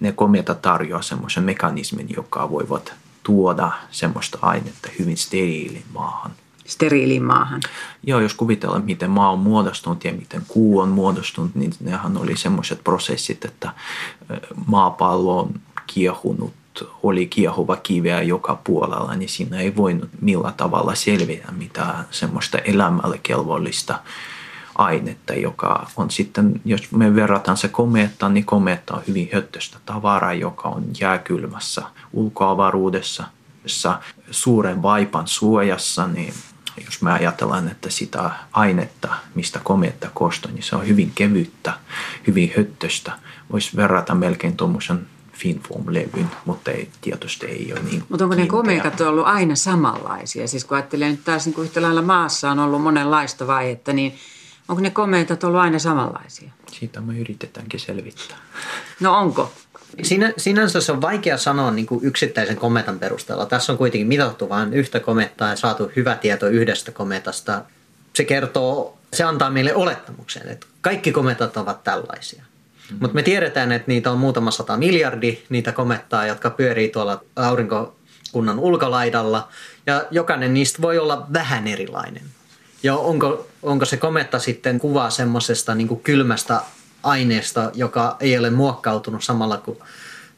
ne 0.00 0.12
komeata 0.12 0.54
tarjoaa 0.54 1.02
semmoisen 1.02 1.44
mekanismin, 1.44 2.06
joka 2.16 2.50
voivat 2.50 2.92
tuoda 3.22 3.72
semmoista 3.90 4.38
ainetta 4.42 4.88
hyvin 4.98 5.16
steriilin 5.16 5.84
maahan. 5.94 6.32
Steriiliin 6.66 7.24
maahan. 7.24 7.60
Joo, 8.02 8.20
jos 8.20 8.34
kuvitellaan, 8.34 8.84
miten 8.84 9.10
maa 9.10 9.30
on 9.30 9.38
muodostunut 9.38 10.04
ja 10.04 10.12
miten 10.12 10.42
kuu 10.48 10.78
on 10.78 10.88
muodostunut, 10.88 11.54
niin 11.54 11.72
nehän 11.80 12.16
oli 12.16 12.36
semmoiset 12.36 12.84
prosessit, 12.84 13.44
että 13.44 13.72
maapallo 14.66 15.38
on 15.38 15.54
kiehunut, 15.86 16.52
oli 17.02 17.26
kiehuva 17.26 17.76
kiveä 17.76 18.22
joka 18.22 18.60
puolella, 18.64 19.14
niin 19.14 19.28
siinä 19.28 19.60
ei 19.60 19.76
voinut 19.76 20.10
millä 20.20 20.52
tavalla 20.56 20.94
selviä 20.94 21.48
mitään 21.56 22.04
semmoista 22.10 22.58
elämälle 22.58 23.20
kelvollista 23.22 23.98
ainetta, 24.74 25.34
joka 25.34 25.86
on 25.96 26.10
sitten, 26.10 26.60
jos 26.64 26.92
me 26.92 27.14
verrataan 27.14 27.56
se 27.56 27.68
komeettaan, 27.68 28.34
niin 28.34 28.44
komeetta 28.44 28.94
on 28.94 29.02
hyvin 29.08 29.28
höttöstä 29.32 29.78
tavaraa, 29.86 30.32
joka 30.32 30.68
on 30.68 30.84
jääkylmässä 31.00 31.82
ulkoavaruudessa, 32.12 33.24
suuren 34.30 34.82
vaipan 34.82 35.28
suojassa, 35.28 36.06
niin 36.06 36.34
jos 36.84 37.02
me 37.02 37.12
ajatellaan, 37.12 37.68
että 37.68 37.90
sitä 37.90 38.30
ainetta, 38.52 39.08
mistä 39.34 39.60
komeetta 39.64 40.10
koostuu, 40.14 40.50
niin 40.50 40.62
se 40.62 40.76
on 40.76 40.86
hyvin 40.86 41.12
kevyttä, 41.14 41.72
hyvin 42.26 42.52
höttöstä. 42.56 43.12
Voisi 43.52 43.76
verrata 43.76 44.14
melkein 44.14 44.56
tuommoisen 44.56 45.06
Finform-levyn, 45.42 46.30
mutta 46.44 46.70
ei, 46.70 46.88
tietysti 47.00 47.46
ei 47.46 47.72
ole 47.72 47.82
niin 47.82 48.04
Mutta 48.08 48.24
onko 48.24 48.36
ne 48.36 48.46
komeekat 48.46 49.00
ollut 49.00 49.26
aina 49.26 49.56
samanlaisia? 49.56 50.48
Siis 50.48 50.64
kun 50.64 50.76
ajattelee 50.76 51.10
nyt 51.10 51.24
taas 51.24 51.46
niin 51.46 51.54
kuin 51.54 51.64
yhtä 51.64 51.82
lailla 51.82 52.02
maassa 52.02 52.50
on 52.50 52.58
ollut 52.58 52.82
monenlaista 52.82 53.46
vaihetta, 53.46 53.92
niin 53.92 54.14
onko 54.68 54.82
ne 54.82 54.90
komeekat 54.90 55.44
ollut 55.44 55.60
aina 55.60 55.78
samanlaisia? 55.78 56.50
Siitä 56.72 57.00
me 57.00 57.18
yritetäänkin 57.18 57.80
selvittää. 57.80 58.36
No 59.00 59.18
onko? 59.18 59.52
Sinä, 60.02 60.32
sinänsä 60.36 60.80
se 60.80 60.92
on 60.92 61.00
vaikea 61.00 61.38
sanoa 61.38 61.70
niin 61.70 61.86
kuin 61.86 62.04
yksittäisen 62.04 62.56
kometan 62.56 62.98
perusteella. 62.98 63.46
Tässä 63.46 63.72
on 63.72 63.78
kuitenkin 63.78 64.08
mitattu 64.08 64.48
vain 64.48 64.74
yhtä 64.74 65.00
komettaa 65.00 65.50
ja 65.50 65.56
saatu 65.56 65.90
hyvä 65.96 66.14
tieto 66.14 66.48
yhdestä 66.48 66.92
kometasta. 66.92 67.64
Se 68.14 68.24
kertoo, 68.24 68.98
se 69.12 69.24
antaa 69.24 69.50
meille 69.50 69.74
olettamuksen, 69.74 70.48
että 70.48 70.66
kaikki 70.80 71.12
kometat 71.12 71.56
ovat 71.56 71.84
tällaisia. 71.84 72.44
Mutta 73.00 73.14
me 73.14 73.22
tiedetään, 73.22 73.72
että 73.72 73.88
niitä 73.88 74.10
on 74.10 74.18
muutama 74.18 74.50
sata 74.50 74.76
miljardi, 74.76 75.38
niitä 75.48 75.72
komettaa, 75.72 76.26
jotka 76.26 76.50
pyörii 76.50 76.88
tuolla 76.88 77.24
aurinkokunnan 77.36 78.58
ulkolaidalla. 78.58 79.48
Ja 79.86 80.04
jokainen 80.10 80.54
niistä 80.54 80.82
voi 80.82 80.98
olla 80.98 81.26
vähän 81.32 81.66
erilainen. 81.66 82.22
Ja 82.82 82.96
onko, 82.96 83.46
onko 83.62 83.84
se 83.84 83.96
kometta 83.96 84.38
sitten 84.38 84.78
kuvaa 84.78 85.10
semmoisesta 85.10 85.74
niin 85.74 86.00
kylmästä 86.00 86.60
aineesta, 87.02 87.70
joka 87.74 88.16
ei 88.20 88.38
ole 88.38 88.50
muokkautunut 88.50 89.24
samalla 89.24 89.56
kuin 89.56 89.78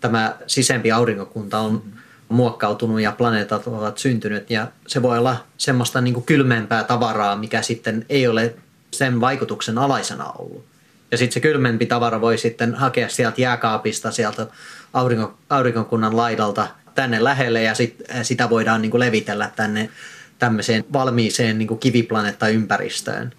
tämä 0.01 0.37
sisempi 0.47 0.93
aurinkokunta 0.93 1.59
on 1.59 1.83
muokkautunut 2.29 3.01
ja 3.01 3.13
planeetat 3.13 3.67
ovat 3.67 3.99
syntynyt. 3.99 4.51
Ja 4.51 4.67
se 4.87 5.03
voi 5.03 5.19
olla 5.19 5.37
semmoista 5.59 6.01
niin 6.01 6.23
kylmempää 6.23 6.85
tavaraa, 6.85 7.37
mikä 7.37 7.63
sitten 7.63 8.07
ei 8.09 8.27
ole 8.27 8.55
sen 8.91 9.21
vaikutuksen 9.21 9.79
alaisena 9.79 10.33
ollut. 10.39 10.74
Ja 11.15 11.19
sitten 11.19 11.35
se 11.35 11.41
kylmempi 11.41 11.87
tavara 11.87 12.21
voi 12.21 12.39
sitten 12.39 12.75
hakea 12.75 13.09
sieltä 13.09 13.41
jääkaapista, 13.41 14.11
sieltä 14.11 14.47
aurinko, 14.93 15.39
aurinkokunnan 15.51 16.17
laidalta 16.17 16.69
tänne 16.95 17.25
lähelle 17.25 17.63
ja 17.63 17.75
sit, 17.75 18.03
sitä 18.23 18.51
voidaan 18.51 18.83
niin 18.83 18.91
kuin 18.91 19.01
levitellä 19.01 19.51
tänne 19.57 19.91
tämmöiseen 20.39 20.85
valmiiseen 20.93 21.59
niin 21.59 21.69
kuin 21.69 21.81
kiviplaneetta-ympäristöön. 21.81 23.33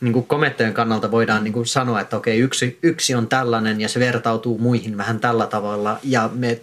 Niin 0.00 0.12
kuin 0.12 0.26
komettojen 0.26 0.74
kannalta 0.74 1.10
voidaan 1.10 1.44
niin 1.44 1.52
kuin 1.52 1.66
sanoa, 1.66 2.00
että 2.00 2.16
okei, 2.16 2.38
yksi, 2.38 2.78
yksi 2.82 3.14
on 3.14 3.28
tällainen 3.28 3.80
ja 3.80 3.88
se 3.88 4.00
vertautuu 4.00 4.58
muihin 4.58 4.96
vähän 4.96 5.20
tällä 5.20 5.46
tavalla 5.46 5.98
ja 6.02 6.30
me 6.34 6.60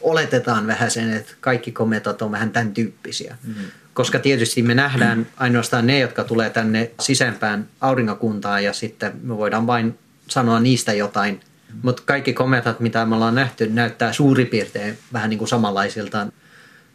oletetaan 0.00 0.66
vähän 0.66 0.90
sen, 0.90 1.12
että 1.12 1.32
kaikki 1.40 1.72
kometat 1.72 2.22
on 2.22 2.32
vähän 2.32 2.50
tämän 2.50 2.74
tyyppisiä. 2.74 3.36
Mm-hmm 3.42 3.81
koska 3.94 4.18
tietysti 4.18 4.62
me 4.62 4.74
nähdään 4.74 5.26
ainoastaan 5.36 5.86
ne, 5.86 5.98
jotka 5.98 6.24
tulee 6.24 6.50
tänne 6.50 6.90
sisempään 7.00 7.68
aurinkokuntaan 7.80 8.64
ja 8.64 8.72
sitten 8.72 9.12
me 9.22 9.36
voidaan 9.36 9.66
vain 9.66 9.98
sanoa 10.28 10.60
niistä 10.60 10.92
jotain. 10.92 11.40
Mutta 11.82 12.02
kaikki 12.06 12.32
kometat, 12.32 12.80
mitä 12.80 13.06
me 13.06 13.14
ollaan 13.14 13.34
nähty, 13.34 13.66
näyttää 13.66 14.12
suurin 14.12 14.46
piirtein 14.46 14.98
vähän 15.12 15.30
niin 15.30 15.38
kuin 15.38 15.48
samanlaisilta 15.48 16.26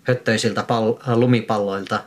höttöisiltä 0.03 0.63
pal- 0.63 1.15
lumipalloilta. 1.15 2.03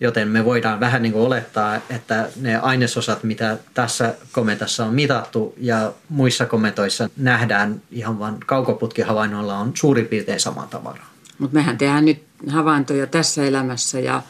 Joten 0.00 0.28
me 0.28 0.44
voidaan 0.44 0.80
vähän 0.80 1.02
niin 1.02 1.12
kuin 1.12 1.26
olettaa, 1.26 1.80
että 1.90 2.28
ne 2.36 2.56
ainesosat, 2.56 3.24
mitä 3.24 3.58
tässä 3.74 4.14
kometassa 4.32 4.84
on 4.86 4.94
mitattu 4.94 5.54
ja 5.56 5.92
muissa 6.08 6.46
kometoissa 6.46 7.08
nähdään 7.16 7.82
ihan 7.90 8.18
vain 8.18 8.36
kaukoputkihavainnoilla 8.46 9.58
on 9.58 9.72
suurin 9.74 10.06
piirtein 10.06 10.40
sama 10.40 10.66
tavara. 10.70 11.04
Mutta 11.40 11.54
mehän 11.54 11.78
tehdään 11.78 12.04
nyt 12.04 12.22
havaintoja 12.48 13.06
tässä 13.06 13.44
elämässä 13.44 14.00
ja, 14.00 14.22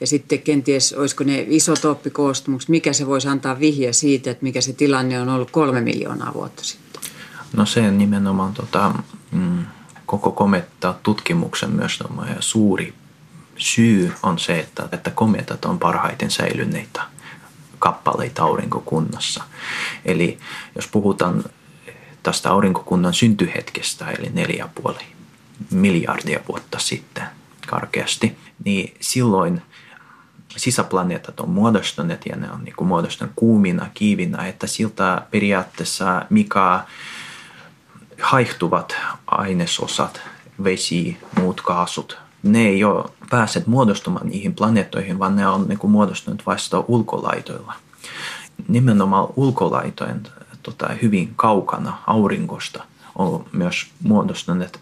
ja 0.00 0.06
sitten 0.06 0.42
kenties 0.42 0.92
olisiko 0.92 1.24
ne 1.24 1.44
isotooppikoostumukset, 1.48 2.68
mikä 2.68 2.92
se 2.92 3.06
voisi 3.06 3.28
antaa 3.28 3.58
vihje 3.58 3.92
siitä, 3.92 4.30
että 4.30 4.42
mikä 4.42 4.60
se 4.60 4.72
tilanne 4.72 5.20
on 5.20 5.28
ollut 5.28 5.50
kolme 5.50 5.80
miljoonaa 5.80 6.34
vuotta 6.34 6.64
sitten? 6.64 7.02
No 7.52 7.66
se 7.66 7.90
nimenomaan 7.90 8.54
tota, 8.54 8.94
mm, 9.32 9.64
koko 10.06 10.30
kometta 10.30 10.94
tutkimuksen 11.02 11.70
myös 11.70 11.98
suuri 12.40 12.94
syy 13.56 14.12
on 14.22 14.38
se, 14.38 14.58
että, 14.58 14.88
että 14.92 15.10
kometat 15.10 15.64
on 15.64 15.78
parhaiten 15.78 16.30
säilyneitä 16.30 17.02
kappaleita 17.78 18.42
aurinkokunnassa. 18.42 19.44
Eli 20.04 20.38
jos 20.76 20.86
puhutaan 20.86 21.44
tästä 22.22 22.50
aurinkokunnan 22.50 23.14
syntyhetkestä, 23.14 24.10
eli 24.10 24.30
neljä 24.32 24.68
puoli 24.74 25.19
miljardia 25.70 26.40
vuotta 26.48 26.78
sitten 26.78 27.24
karkeasti, 27.66 28.38
niin 28.64 28.94
silloin 29.00 29.62
sisäplaneetat 30.56 31.40
on 31.40 31.50
muodostuneet 31.50 32.26
ja 32.26 32.36
ne 32.36 32.50
on 32.50 32.64
niin 32.64 32.74
muodostuneet 32.80 33.32
kuumina, 33.36 33.90
kiivinä, 33.94 34.46
että 34.46 34.66
siltä 34.66 35.22
periaatteessa 35.30 36.26
mikä 36.30 36.80
haihtuvat 38.22 38.96
ainesosat, 39.26 40.20
vesi, 40.64 41.18
muut 41.38 41.60
kaasut, 41.60 42.18
ne 42.42 42.68
ei 42.68 42.84
ole 42.84 43.10
päässeet 43.30 43.66
muodostumaan 43.66 44.28
niihin 44.28 44.54
planeettoihin, 44.54 45.18
vaan 45.18 45.36
ne 45.36 45.46
on 45.46 45.68
niin 45.68 45.78
kuin 45.78 45.90
muodostunut 45.90 46.46
vasta 46.46 46.84
ulkolaitoilla. 46.88 47.74
Nimenomaan 48.68 49.28
ulkolaitojen 49.36 50.22
tota, 50.62 50.88
hyvin 51.02 51.32
kaukana 51.36 51.98
aurinkosta 52.06 52.84
on 53.14 53.44
myös 53.52 53.86
muodostuneet 54.02 54.80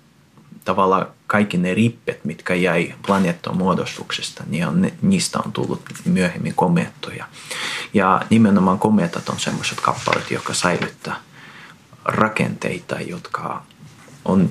tavallaan 0.69 1.07
kaikki 1.27 1.57
ne 1.57 1.75
rippet, 1.75 2.25
mitkä 2.25 2.55
jäi 2.55 2.95
planeetton 3.07 3.57
muodostuksesta, 3.57 4.45
niin 4.47 4.67
on, 4.67 4.91
niistä 5.03 5.39
on 5.47 5.53
tullut 5.53 5.81
myöhemmin 6.05 6.55
komeettoja. 6.55 7.25
Ja 7.95 8.23
nimenomaan 8.31 8.79
komeetat 8.79 9.29
on 9.29 9.41
sellaiset 9.41 9.81
kappaleet, 9.81 10.31
jotka 10.31 10.55
säilyttää 10.55 11.17
rakenteita, 12.05 13.01
jotka 13.01 13.63
on 14.25 14.51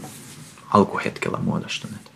alkuhetkellä 0.73 1.37
muodostuneet. 1.37 2.11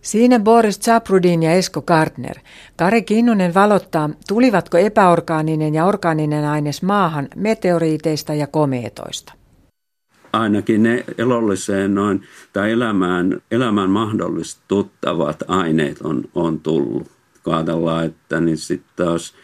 Siinä 0.00 0.38
Boris 0.38 0.80
Chaprudin 0.80 1.42
ja 1.42 1.52
Esko 1.52 1.82
Gardner. 1.82 2.38
Kari 2.76 3.02
Kinnunen 3.02 3.54
valottaa, 3.54 4.10
tulivatko 4.28 4.78
epäorgaaninen 4.78 5.74
ja 5.74 5.86
orgaaninen 5.86 6.44
aines 6.44 6.82
maahan 6.82 7.28
meteoriiteista 7.36 8.34
ja 8.34 8.46
komeetoista. 8.46 9.39
Ainakin 10.32 10.82
ne 10.82 11.04
elolliseen 11.18 11.94
noin, 11.94 12.22
tai 12.52 12.72
elämään, 12.72 13.42
elämään 13.50 13.90
mahdollistuttavat 13.90 15.42
aineet 15.48 16.00
on, 16.02 16.24
on 16.34 16.60
tullut. 16.60 17.10
Kun 17.44 17.54
ajatellaan, 17.54 18.04
että 18.04 18.40
niin 18.40 18.58
sitten 18.58 19.06
taas 19.06 19.34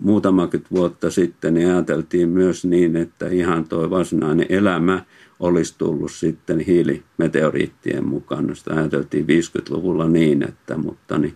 muutama 0.00 0.48
vuotta 0.70 1.10
sitten 1.10 1.54
niin 1.54 1.70
ajateltiin 1.70 2.28
myös 2.28 2.64
niin, 2.64 2.96
että 2.96 3.28
ihan 3.28 3.68
tuo 3.68 3.90
varsinainen 3.90 4.46
elämä– 4.48 5.02
olisi 5.40 5.74
tullut 5.78 6.12
sitten 6.12 6.60
hiilimeteoriittien 6.60 8.08
mukana. 8.08 8.54
Sitä 8.54 8.74
ajateltiin 8.74 9.26
50-luvulla 9.26 10.08
niin, 10.08 10.42
että, 10.42 10.76
mutta 10.76 11.18
niin, 11.18 11.34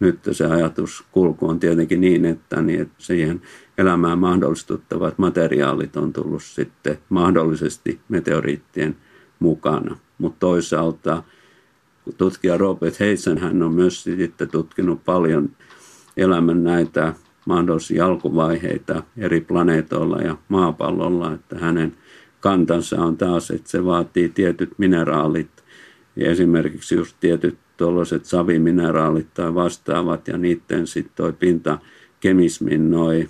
nyt 0.00 0.18
se 0.32 0.46
ajatuskulku 0.46 1.48
on 1.48 1.60
tietenkin 1.60 2.00
niin, 2.00 2.24
että, 2.24 2.62
niin, 2.62 2.80
että 2.80 2.94
siihen 2.98 3.42
elämään 3.80 4.18
mahdollistuttavat 4.18 5.18
materiaalit 5.18 5.96
on 5.96 6.12
tullut 6.12 6.42
sitten 6.42 6.98
mahdollisesti 7.08 8.00
meteoriittien 8.08 8.96
mukana. 9.38 9.96
Mutta 10.18 10.40
toisaalta 10.40 11.22
tutkija 12.18 12.58
Robert 12.58 13.00
Heisen, 13.00 13.38
hän 13.38 13.62
on 13.62 13.72
myös 13.72 14.04
sitten 14.04 14.50
tutkinut 14.50 15.04
paljon 15.04 15.50
elämän 16.16 16.64
näitä 16.64 17.14
mahdollisia 17.46 18.06
alkuvaiheita 18.06 19.02
eri 19.16 19.40
planeetoilla 19.40 20.18
ja 20.18 20.36
maapallolla, 20.48 21.32
että 21.32 21.58
hänen 21.58 21.94
kantansa 22.40 22.96
on 22.96 23.16
taas, 23.16 23.50
että 23.50 23.70
se 23.70 23.84
vaatii 23.84 24.28
tietyt 24.28 24.70
mineraalit 24.78 25.64
ja 26.16 26.30
esimerkiksi 26.30 26.94
just 26.94 27.16
tietyt 27.20 27.58
tuollaiset 27.76 28.24
savimineraalit 28.24 29.34
tai 29.34 29.54
vastaavat 29.54 30.28
ja 30.28 30.38
niiden 30.38 30.86
sitten 30.86 31.16
toi 31.16 31.32
pintakemismin 31.32 32.90
noi 32.90 33.28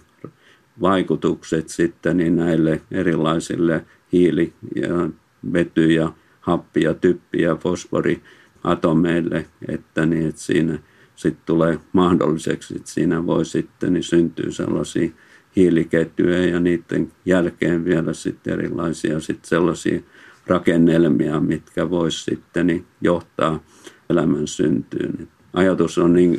vaikutukset 0.80 1.68
sitten 1.68 2.16
niin 2.16 2.36
näille 2.36 2.80
erilaisille 2.90 3.84
hiili- 4.12 4.52
ja 4.76 5.08
vety- 5.52 5.92
ja 5.92 6.12
happi- 6.40 6.82
ja 6.82 6.94
typpi- 6.94 7.42
ja 7.42 7.56
fosforiatomeille, 7.56 9.46
että, 9.68 10.06
niin, 10.06 10.28
että 10.28 10.40
siinä 10.40 10.78
sitten 11.16 11.46
tulee 11.46 11.78
mahdolliseksi, 11.92 12.76
että 12.76 12.90
siinä 12.90 13.26
voi 13.26 13.44
sitten 13.44 13.92
niin 13.92 14.02
syntyä 14.02 14.50
sellaisia 14.50 15.10
hiiliketjuja 15.56 16.46
ja 16.46 16.60
niiden 16.60 17.12
jälkeen 17.24 17.84
vielä 17.84 18.12
sitten 18.12 18.52
erilaisia 18.52 19.20
sitten 19.20 19.48
sellaisia 19.48 20.00
rakennelmia, 20.46 21.40
mitkä 21.40 21.90
voisi 21.90 22.24
sitten 22.24 22.66
niin 22.66 22.84
johtaa 23.00 23.62
elämän 24.10 24.46
syntyyn. 24.46 25.28
Ajatus 25.52 25.98
on 25.98 26.12
niin, 26.12 26.36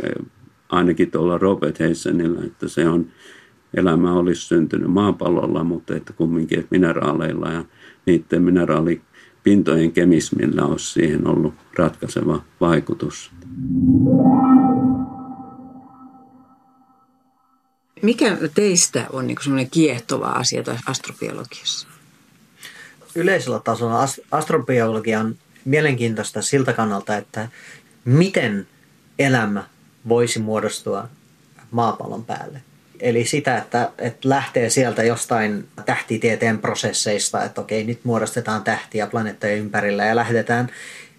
ainakin 0.69 1.11
tuolla 1.11 1.37
Robert 1.37 1.79
Heisenillä, 1.79 2.41
että 2.45 2.67
se 2.67 2.87
on, 2.87 3.07
elämä 3.73 4.13
olisi 4.13 4.41
syntynyt 4.41 4.91
maapallolla, 4.91 5.63
mutta 5.63 5.95
että 5.95 6.13
kumminkin 6.13 6.59
että 6.59 6.67
mineraaleilla 6.71 7.51
ja 7.51 7.65
niiden 8.05 8.41
mineraalipintojen 8.41 9.91
kemismillä 9.91 10.65
olisi 10.65 10.93
siihen 10.93 11.27
ollut 11.27 11.53
ratkaiseva 11.77 12.43
vaikutus. 12.61 13.31
Mikä 18.01 18.37
teistä 18.53 19.05
on 19.11 19.27
niin 19.27 19.37
semmoinen 19.41 19.69
kiehtova 19.69 20.27
asia 20.27 20.63
astrobiologiassa? 20.85 21.87
Yleisellä 23.15 23.59
tasolla 23.63 24.05
astrobiologia 24.31 25.19
on 25.19 25.35
mielenkiintoista 25.65 26.41
siltä 26.41 26.73
kannalta, 26.73 27.15
että 27.15 27.49
miten 28.05 28.67
elämä 29.19 29.63
voisi 30.07 30.39
muodostua 30.39 31.07
maapallon 31.71 32.25
päälle. 32.25 32.61
Eli 33.01 33.25
sitä, 33.25 33.57
että, 33.57 33.89
että 33.97 34.29
lähtee 34.29 34.69
sieltä 34.69 35.03
jostain 35.03 35.67
tähtitieteen 35.85 36.59
prosesseista, 36.59 37.43
että 37.43 37.61
okei, 37.61 37.83
nyt 37.83 37.99
muodostetaan 38.03 38.63
tähtiä 38.63 39.07
planeettojen 39.07 39.57
ympärillä 39.57 40.05
ja 40.05 40.15
lähdetään 40.15 40.69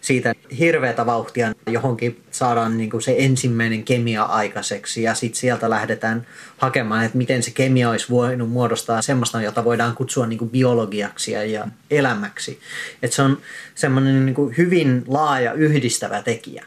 siitä 0.03 0.35
hirveätä 0.59 1.07
vauhtia 1.07 1.53
johonkin 1.67 2.23
saadaan 2.31 2.79
niin 2.79 2.91
kuin 2.91 3.03
se 3.03 3.15
ensimmäinen 3.19 3.85
kemia 3.85 4.23
aikaiseksi 4.23 5.03
ja 5.03 5.15
sitten 5.15 5.41
sieltä 5.41 5.71
lähdetään 5.71 6.27
hakemaan, 6.57 7.05
että 7.05 7.19
miten 7.19 7.43
se 7.43 7.51
kemia 7.51 7.91
olisi 7.91 8.07
voinut 8.11 8.51
muodostaa 8.51 9.03
semmoista, 9.03 9.43
jota 9.43 9.65
voidaan 9.65 9.95
kutsua 9.95 10.27
niin 10.27 10.39
kuin 10.39 10.51
biologiaksi 10.51 11.33
ja 11.33 11.69
elämäksi. 11.91 12.61
Että 13.03 13.17
se 13.17 13.23
on 13.23 13.39
semmoinen 13.75 14.27
niin 14.27 14.57
hyvin 14.59 15.05
laaja 15.07 15.53
yhdistävä 15.53 16.23
tekijä. 16.23 16.65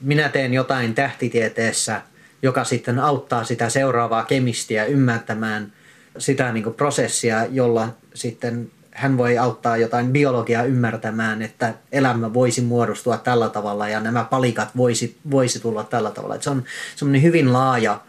Minä 0.00 0.28
teen 0.28 0.54
jotain 0.54 0.94
tähtitieteessä, 0.94 2.02
joka 2.44 2.64
sitten 2.64 2.98
auttaa 2.98 3.44
sitä 3.44 3.68
seuraavaa 3.68 4.24
kemistiä 4.24 4.84
ymmärtämään 4.84 5.72
sitä 6.18 6.52
niin 6.52 6.64
kuin 6.64 6.74
prosessia, 6.74 7.46
jolla 7.46 7.88
sitten 8.14 8.70
hän 8.90 9.18
voi 9.18 9.38
auttaa 9.38 9.76
jotain 9.76 10.12
biologiaa 10.12 10.64
ymmärtämään, 10.64 11.42
että 11.42 11.74
elämä 11.92 12.34
voisi 12.34 12.60
muodostua 12.60 13.16
tällä 13.16 13.48
tavalla 13.48 13.88
ja 13.88 14.00
nämä 14.00 14.24
palikat 14.24 14.68
voisi, 14.76 15.18
voisi 15.30 15.60
tulla 15.60 15.84
tällä 15.84 16.10
tavalla. 16.10 16.34
Että 16.34 16.44
se 16.44 16.50
on 16.50 16.64
semmoinen 16.96 17.22
hyvin 17.22 17.52
laaja 17.52 18.00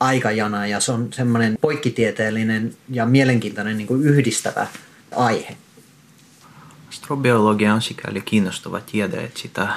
aikajana 0.00 0.66
ja 0.66 0.80
se 0.80 0.92
on 0.92 1.12
semmoinen 1.12 1.58
poikkitieteellinen 1.60 2.74
ja 2.88 3.06
mielenkiintoinen 3.06 3.76
niin 3.76 3.86
kuin 3.86 4.02
yhdistävä 4.02 4.66
aihe. 5.16 5.56
Astrobiologia 6.88 7.74
on 7.74 7.82
sikäli 7.82 8.20
kiinnostava 8.20 8.80
tiede, 8.80 9.16
että 9.16 9.40
sitä 9.40 9.68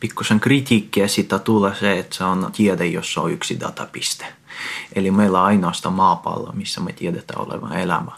pikkusen 0.00 0.40
kritiikkiä 0.40 1.08
sitä 1.08 1.38
tulee 1.38 1.74
se, 1.74 1.98
että 1.98 2.16
se 2.16 2.24
on 2.24 2.50
tiede, 2.56 2.86
jossa 2.86 3.20
on 3.20 3.32
yksi 3.32 3.60
datapiste. 3.60 4.26
Eli 4.92 5.10
meillä 5.10 5.40
on 5.40 5.46
ainoastaan 5.46 5.94
maapallo, 5.94 6.52
missä 6.52 6.80
me 6.80 6.92
tiedetään 6.92 7.40
olevan 7.40 7.78
elämä 7.78 8.12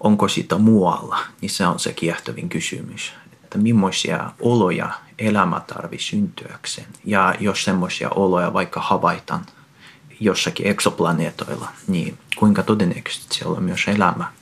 onko 0.00 0.28
sitä 0.28 0.58
muualla, 0.58 1.18
niin 1.40 1.50
se 1.50 1.66
on 1.66 1.78
se 1.78 1.92
kiehtovin 1.92 2.48
kysymys. 2.48 3.12
Että 3.32 3.58
millaisia 3.58 4.30
oloja 4.40 4.90
elämä 5.18 5.60
tarvii 5.60 5.98
syntyäkseen. 5.98 6.86
Ja 7.04 7.34
jos 7.40 7.64
semmoisia 7.64 8.10
oloja 8.10 8.52
vaikka 8.52 8.80
havaitaan 8.80 9.46
jossakin 10.20 10.66
eksoplaneetoilla, 10.66 11.68
niin 11.88 12.18
kuinka 12.36 12.62
todennäköisesti 12.62 13.34
siellä 13.34 13.56
on 13.56 13.62
myös 13.62 13.88
elämä 13.88 14.32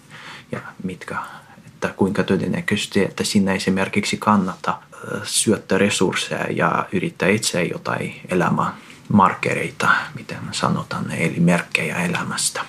ja 0.52 0.60
mitkä, 0.82 1.18
että 1.66 1.88
kuinka 1.88 2.22
todennäköisesti, 2.22 3.04
että 3.04 3.24
sinne 3.24 3.54
esimerkiksi 3.54 4.16
kannata 4.16 4.78
syöttää 5.24 5.78
resursseja 5.78 6.46
ja 6.50 6.86
yrittää 6.92 7.28
etsiä 7.28 7.62
jotain 7.62 8.20
elämämarkereita, 8.28 9.88
miten 10.14 10.38
sanotaan, 10.52 11.10
eli 11.10 11.40
merkkejä 11.40 11.96
elämästä. 11.96 12.60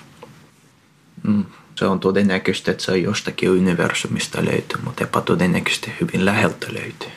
Mm. 1.22 1.44
Se 1.74 1.84
on 1.84 2.00
todennäköistä, 2.00 2.70
että 2.70 2.84
se 2.84 2.92
on 2.92 3.02
jostakin 3.02 3.50
universumista 3.50 4.44
löytyy, 4.44 4.80
mutta 4.84 5.04
epätodennäköisesti 5.04 5.92
hyvin 6.00 6.24
läheltä 6.24 6.66
löytyy. 6.72 7.10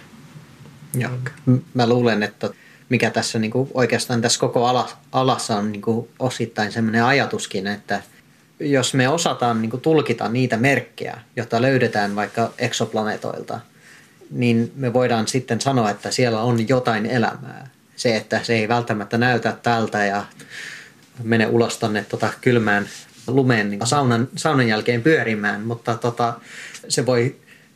Joo. 0.94 1.12
Mä 1.74 1.88
luulen, 1.88 2.24
että 2.24 2.50
mikä 2.90 3.10
tässä 3.10 3.40
niin 3.40 3.52
kuin 3.52 3.70
oikeastaan 3.74 4.22
tässä 4.22 4.40
koko 4.40 4.88
alassa 5.12 5.56
on 5.56 5.72
niin 5.72 5.82
kuin 5.82 6.10
osittain 6.20 6.72
sellainen 6.72 7.04
ajatuskin, 7.04 7.68
että 7.68 8.02
jos 8.60 8.94
me 8.94 9.10
osataan 9.10 9.62
niin 9.62 9.70
kuin 9.70 9.82
tulkita 9.82 10.30
niitä 10.30 10.58
merkkejä, 10.58 11.18
joita 11.36 11.62
löydetään 11.62 12.16
vaikka 12.16 12.52
eksoplaneetoilta, 12.58 13.60
niin 14.32 14.72
me 14.76 14.94
voidaan 14.94 15.28
sitten 15.28 15.62
sanoa, 15.62 15.90
että 15.90 16.12
siellä 16.12 16.42
on 16.42 16.68
jotain 16.68 17.06
elämää. 17.06 17.70
Se, 17.96 18.16
että 18.16 18.44
se 18.44 18.54
ei 18.54 18.68
välttämättä 18.68 19.18
näytä 19.18 19.58
tältä 19.64 20.06
ja 20.06 20.26
mene 21.24 21.48
ulos 21.48 21.78
tonne 21.78 22.06
tota 22.10 22.34
kylmään 22.42 22.90
lumeen 23.28 23.70
niin 23.70 23.88
saunan, 23.88 24.28
saunan 24.36 24.68
jälkeen 24.68 25.02
pyörimään, 25.02 25.62
mutta 25.62 25.96
tota, 25.96 26.34
se 26.88 27.06
voi 27.06 27.36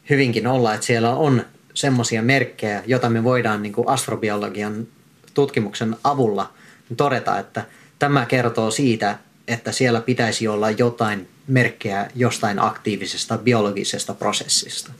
hyvinkin 0.09 0.47
olla, 0.47 0.73
että 0.73 0.85
siellä 0.85 1.15
on 1.15 1.45
semmoisia 1.73 2.21
merkkejä, 2.21 2.83
joita 2.85 3.09
me 3.09 3.23
voidaan 3.23 3.61
niin 3.61 3.73
kuin 3.73 3.87
astrobiologian 3.87 4.87
tutkimuksen 5.33 5.95
avulla 6.03 6.53
todeta, 6.97 7.39
että 7.39 7.65
tämä 7.99 8.25
kertoo 8.25 8.71
siitä, 8.71 9.17
että 9.47 9.71
siellä 9.71 10.01
pitäisi 10.01 10.47
olla 10.47 10.71
jotain 10.71 11.27
merkkejä 11.47 12.09
jostain 12.15 12.59
aktiivisesta 12.59 13.37
biologisesta 13.37 14.13
prosessista. 14.13 14.91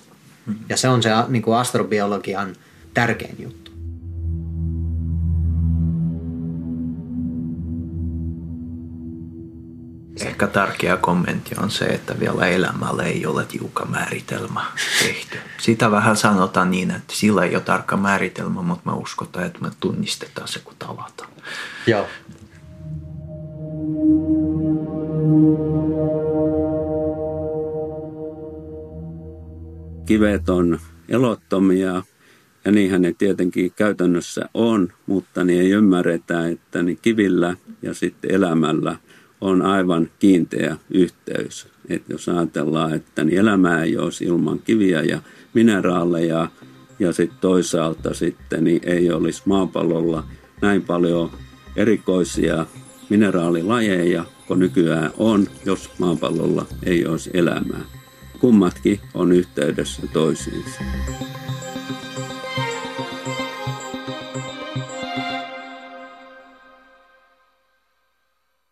Mm-hmm. 0.45 0.65
Ja 0.69 0.77
se 0.77 0.89
on 0.89 1.03
se 1.03 1.09
niin 1.27 1.41
kuin 1.41 1.57
astrobiologian 1.57 2.55
tärkein 2.93 3.35
juttu. 3.39 3.63
Ehkä 10.19 10.47
tärkeä 10.47 10.97
kommentti 10.97 11.55
on 11.63 11.71
se, 11.71 11.85
että 11.85 12.19
vielä 12.19 12.47
elämällä 12.47 13.03
ei 13.03 13.25
ole 13.25 13.45
tiukka 13.45 13.85
määritelmä 13.85 14.65
tehty. 14.99 15.37
Sitä 15.61 15.91
vähän 15.91 16.17
sanotaan 16.17 16.71
niin, 16.71 16.91
että 16.91 17.13
sillä 17.15 17.43
ei 17.43 17.55
ole 17.55 17.63
tarkka 17.63 17.97
määritelmä, 17.97 18.61
mutta 18.61 18.91
me 18.91 18.97
uskotaan, 18.97 19.45
että 19.45 19.59
me 19.59 19.71
tunnistetaan 19.79 20.47
se, 20.47 20.59
kun 20.59 20.75
tavataan. 20.79 21.29
Joo. 21.87 22.07
Kivet 30.05 30.49
on 30.49 30.79
elottomia 31.09 32.03
ja 32.65 32.71
niinhän 32.71 33.01
ne 33.01 33.15
tietenkin 33.17 33.71
käytännössä 33.75 34.49
on, 34.53 34.89
mutta 35.05 35.43
niin 35.43 35.61
ei 35.61 35.69
ymmärretä, 35.69 36.47
että 36.47 36.83
niin 36.83 36.99
kivillä 37.01 37.57
ja 37.81 37.93
sitten 37.93 38.31
elämällä 38.31 38.97
on 39.41 39.61
aivan 39.61 40.09
kiinteä 40.19 40.77
yhteys. 40.89 41.67
että 41.89 42.13
jos 42.13 42.29
ajatellaan, 42.29 42.93
että 42.93 43.23
niin 43.23 43.39
elämää 43.39 43.83
ei 43.83 43.97
olisi 43.97 44.25
ilman 44.25 44.59
kiviä 44.59 45.01
ja 45.01 45.21
mineraaleja 45.53 46.47
ja 46.99 47.13
sitten 47.13 47.39
toisaalta 47.41 48.13
sitten 48.13 48.63
niin 48.63 48.81
ei 48.85 49.11
olisi 49.11 49.41
maapallolla 49.45 50.23
näin 50.61 50.81
paljon 50.81 51.31
erikoisia 51.75 52.65
mineraalilajeja 53.09 54.25
kuin 54.47 54.59
nykyään 54.59 55.11
on, 55.17 55.47
jos 55.65 55.89
maapallolla 55.99 56.65
ei 56.83 57.05
olisi 57.05 57.29
elämää. 57.33 58.02
Kummatkin 58.43 58.99
on 59.13 59.31
yhteydessä 59.31 60.07
toisiinsa. 60.07 60.81